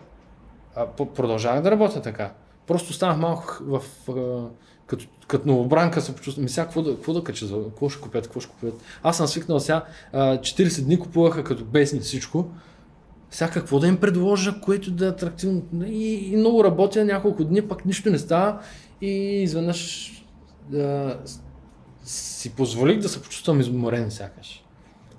[1.15, 2.31] продължавах да работя така.
[2.67, 3.81] Просто станах малко в...
[4.87, 6.43] като, като новобранка се почувствам.
[6.43, 7.45] Ми сега какво да, какво да кача?
[7.63, 8.23] Какво ще купят?
[8.23, 8.73] Какво ще купят?
[9.03, 9.83] Аз съм свикнал сега.
[10.13, 12.45] а, 40 дни купуваха като бесни всичко.
[13.31, 15.63] Сега какво да им предложа, което да е атрактивно.
[15.85, 18.59] И, и много работя няколко дни, пък нищо не става.
[19.01, 20.11] И изведнъж
[20.69, 21.17] да,
[22.03, 24.63] си позволих да се почувствам изморен сякаш.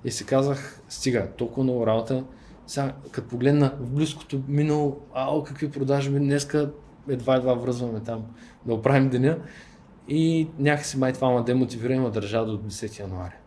[0.05, 2.23] И си казах, стига, толкова много работа.
[2.67, 6.71] Сега, като погледна в близкото минало, ао, какви продажби, днеска
[7.09, 8.25] едва едва връзваме там
[8.65, 9.37] да оправим деня.
[10.07, 13.38] И някакси май това ме демотивира и ме държа до 10 януари.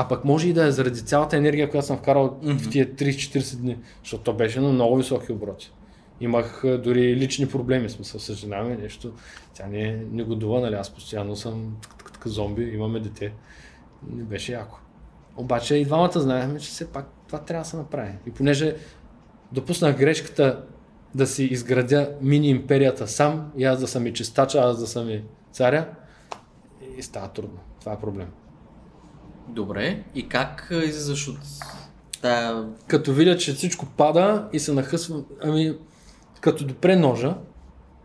[0.00, 2.58] А пък може и да е заради цялата енергия, която съм вкарал Мгм.
[2.58, 5.72] в тия 30-40 дни, защото то беше на много високи обороти.
[6.20, 9.12] Имах дори лични проблеми, смисъл с жена ми, нещо.
[9.54, 11.76] Тя не, не годува, нали, аз постоянно съм
[12.14, 13.32] така зомби, имаме дете.
[14.10, 14.78] Не беше яко.
[15.36, 18.12] Обаче и двамата знаехме, че все пак това трябва да се направи.
[18.26, 18.76] И понеже
[19.52, 20.64] допуснах грешката
[21.14, 25.10] да си изградя мини империята сам, и аз да съм и чистача, аз да съм
[25.10, 25.22] и
[25.52, 25.88] царя,
[26.98, 27.58] и става трудно.
[27.80, 28.28] Това е проблем.
[29.48, 30.02] Добре.
[30.14, 31.38] И как излизаш от
[32.22, 32.64] тая...
[32.86, 35.76] Като видя, че всичко пада и се нахъсвам, ами,
[36.40, 37.34] като допре ножа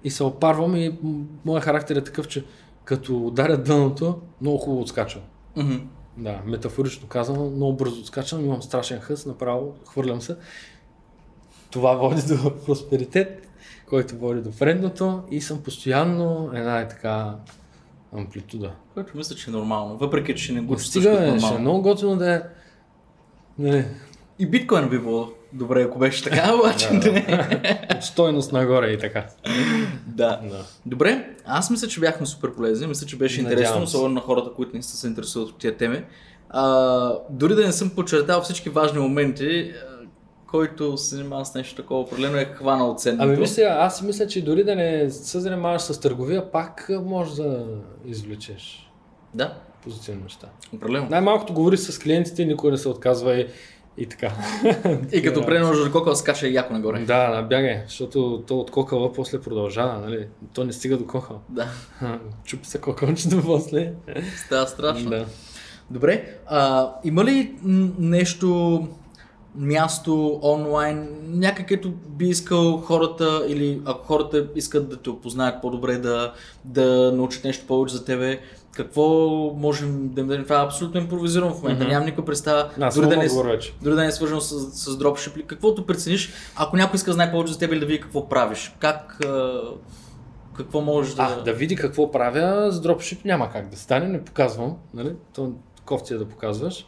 [0.03, 2.45] и се опарвам и м- моят характер е такъв, че
[2.85, 5.21] като ударя дъното, много хубаво отскачам.
[5.55, 5.75] Мгм.
[6.17, 10.35] Да, метафорично казано, много бързо отскачам, имам страшен хъс, направо хвърлям се.
[11.71, 13.47] Това води до просперитет,
[13.89, 17.35] който води до вредното и съм постоянно една е така
[18.17, 18.71] амплитуда.
[18.93, 19.97] Което мисля, че е нормално.
[19.97, 21.59] Въпреки, че не го чувстваш като бе, ще е нормално.
[21.59, 22.41] много готино да е...
[23.59, 23.85] Нали,
[24.39, 27.11] И биткоин би било добре, ако беше така, обаче Да, да.
[27.11, 27.87] не.
[27.95, 29.25] от стойност нагоре и така.
[30.07, 30.39] Да.
[30.49, 30.65] Да.
[30.85, 32.87] Добре, аз мисля, че бяхме супер полезни.
[32.87, 33.97] Мисля, че беше Надявам интересно, се.
[33.97, 36.03] особено на хората, които не се интересуват от тия теми.
[36.49, 39.73] А, дори да не съм подчертал всички важни моменти,
[40.53, 43.33] който се занимава с нещо такова, определено е хванал ценното.
[43.33, 47.33] Ами сега, аз си мисля, че дори да не се занимаваш с търговия, пак можеш
[47.33, 47.65] да
[48.05, 48.91] извлечеш
[49.33, 50.47] Да, позитивни неща.
[50.73, 51.07] определено.
[51.09, 53.47] Най-малкото говори с клиентите, никой не се отказва и,
[53.97, 54.31] и така.
[55.11, 56.99] И като преножа кокъл скача яко нагоре.
[56.99, 60.27] Да, набягай, защото то от кокъла после продължава, нали?
[60.53, 61.41] То не стига до кокъл.
[61.49, 61.67] Да,
[62.45, 63.93] Чупи се кокълчето после.
[64.45, 65.09] става страшно.
[65.09, 65.25] Да.
[65.89, 67.55] Добре, а, има ли
[67.99, 68.79] нещо,
[69.55, 76.33] място онлайн, някакъвто би искал хората или ако хората искат да те опознаят по-добре, да,
[76.65, 78.39] да научат нещо повече за тебе,
[78.71, 79.03] какво
[79.57, 80.43] можем да им дадем?
[80.43, 81.91] Това е абсолютно импровизирано в момента, Мгм.
[81.91, 82.69] нямам никаква представа.
[82.81, 85.85] Аз дори, да не, да дори да не е свързано с, с дропшип, или каквото
[85.85, 89.19] прецениш, ако някой иска да знае повече за теб или да види какво правиш, как,
[90.57, 91.37] какво можеш да...
[91.39, 95.15] А, да види какво правя, с дропшип няма как да стане, не показвам, нали?
[95.35, 95.51] То
[95.85, 96.85] кофти е да показваш.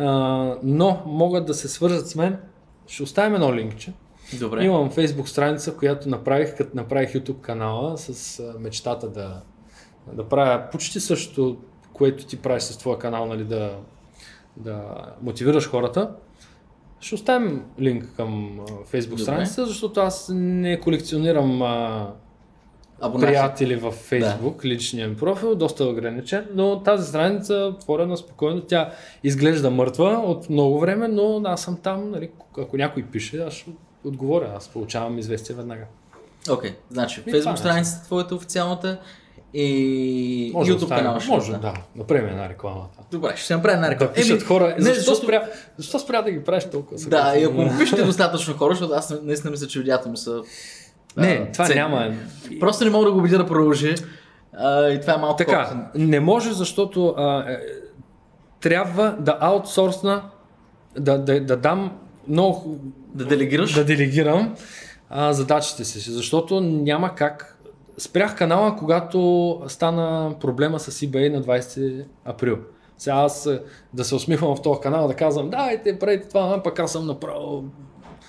[0.00, 2.38] А, но могат да се свържат с мен.
[2.86, 3.92] Ще оставим едно линкче.
[4.38, 4.64] Добре.
[4.64, 9.40] Имам Facebook страница, която направих, като направих YouTube канала с мечтата да,
[10.12, 11.56] да правя почти същото,
[11.92, 13.76] което ти правиш с твоя канал, нали, да,
[14.56, 14.82] да
[15.22, 16.10] мотивираш хората.
[17.00, 18.60] Ще оставим линк към
[18.92, 19.22] Facebook Добре.
[19.22, 22.10] страницата, защото аз не колекционирам а,
[23.00, 23.26] Абонати.
[23.26, 28.90] приятели в Facebook, личния ми профил, доста ограничен, но тази страница отворена спокойно, тя
[29.24, 33.70] изглежда мъртва от много време, но аз съм там, нали, ако някой пише, аз ще
[34.04, 35.84] отговоря, аз получавам известие веднага.
[36.50, 38.98] Окей, значи И Facebook е страницата твоята официалната
[39.54, 41.58] и Може да YouTube канала ще Може, да.
[41.58, 42.86] да, направим една реклама.
[43.10, 44.12] Добре, ще направим една реклама.
[44.12, 45.48] Да пишат хора, не, защо, защото- спря,
[45.78, 46.98] защо спря да ги правиш толкова?
[46.98, 47.22] сега?
[47.22, 50.42] Да, и ако му пишете достатъчно хора, защото аз наистина мисля, че видеята му са...
[51.16, 51.80] Не, а, това ценни.
[51.80, 52.12] няма.
[52.60, 53.94] Просто не мога да го убедя да продължи.
[54.52, 55.86] А, и това е малко Така, кофтен.
[55.94, 57.58] не може, защото а, е,
[58.60, 60.22] трябва да аутсорсна,
[60.98, 61.92] да, да, да дам
[62.28, 62.78] много
[63.14, 63.74] Да делегираш?
[63.74, 64.54] да делегирам
[65.10, 67.56] а, задачите си, защото няма как.
[67.98, 72.58] Спрях канала, когато стана проблема с eBay на 20 април.
[72.98, 73.60] Сега аз е,
[73.94, 77.64] да се усмихвам в този канал, да казвам, дайте, правите това, пък аз съм направил.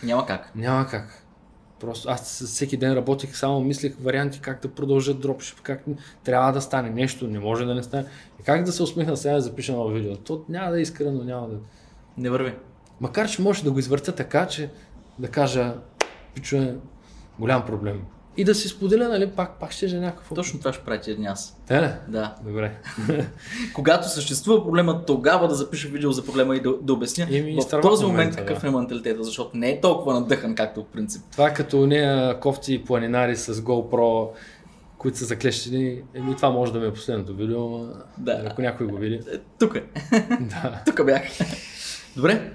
[0.04, 0.52] Няма как.
[0.56, 1.21] Няма как.
[1.82, 5.84] Просто аз всеки ден работих, само мислех варианти как да продължат дропшип, как
[6.24, 8.06] трябва да стане нещо, не може да не стане.
[8.40, 10.16] И как да се усмихна сега да запиша ново видео.
[10.16, 11.56] То няма да е искрено, няма да...
[12.18, 12.54] Не върви.
[13.00, 14.70] Макар, че може да го извъртя така, че
[15.20, 15.76] да кажа,
[16.36, 16.76] пичове,
[17.40, 18.02] голям проблем.
[18.38, 20.36] И да си споделя, нали, пак, пак ще е някакво.
[20.36, 21.58] Точно това ще прави тия дни аз.
[21.68, 21.90] Те ли?
[22.08, 22.36] Да.
[22.46, 22.72] Добре.
[23.74, 27.82] Когато съществува проблема, тогава да запиша видео за проблема и да, да обясня Еми, в
[27.82, 28.68] този момент момента, какъв да.
[28.68, 31.22] е менталитета, защото не е толкова надъхан, както в принцип.
[31.32, 34.30] Това е като нея кофти планинари с GoPro,
[34.98, 36.02] които са заклещени.
[36.14, 37.80] Еми, това може да ми е последното видео,
[38.18, 38.44] Да.
[38.46, 39.16] ако някой го види.
[39.16, 39.84] Е, тук е.
[40.40, 40.82] да.
[40.86, 41.24] Тук бях.
[42.16, 42.52] Добре.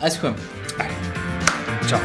[0.00, 0.36] Айде си ходим.
[1.88, 2.00] Чао.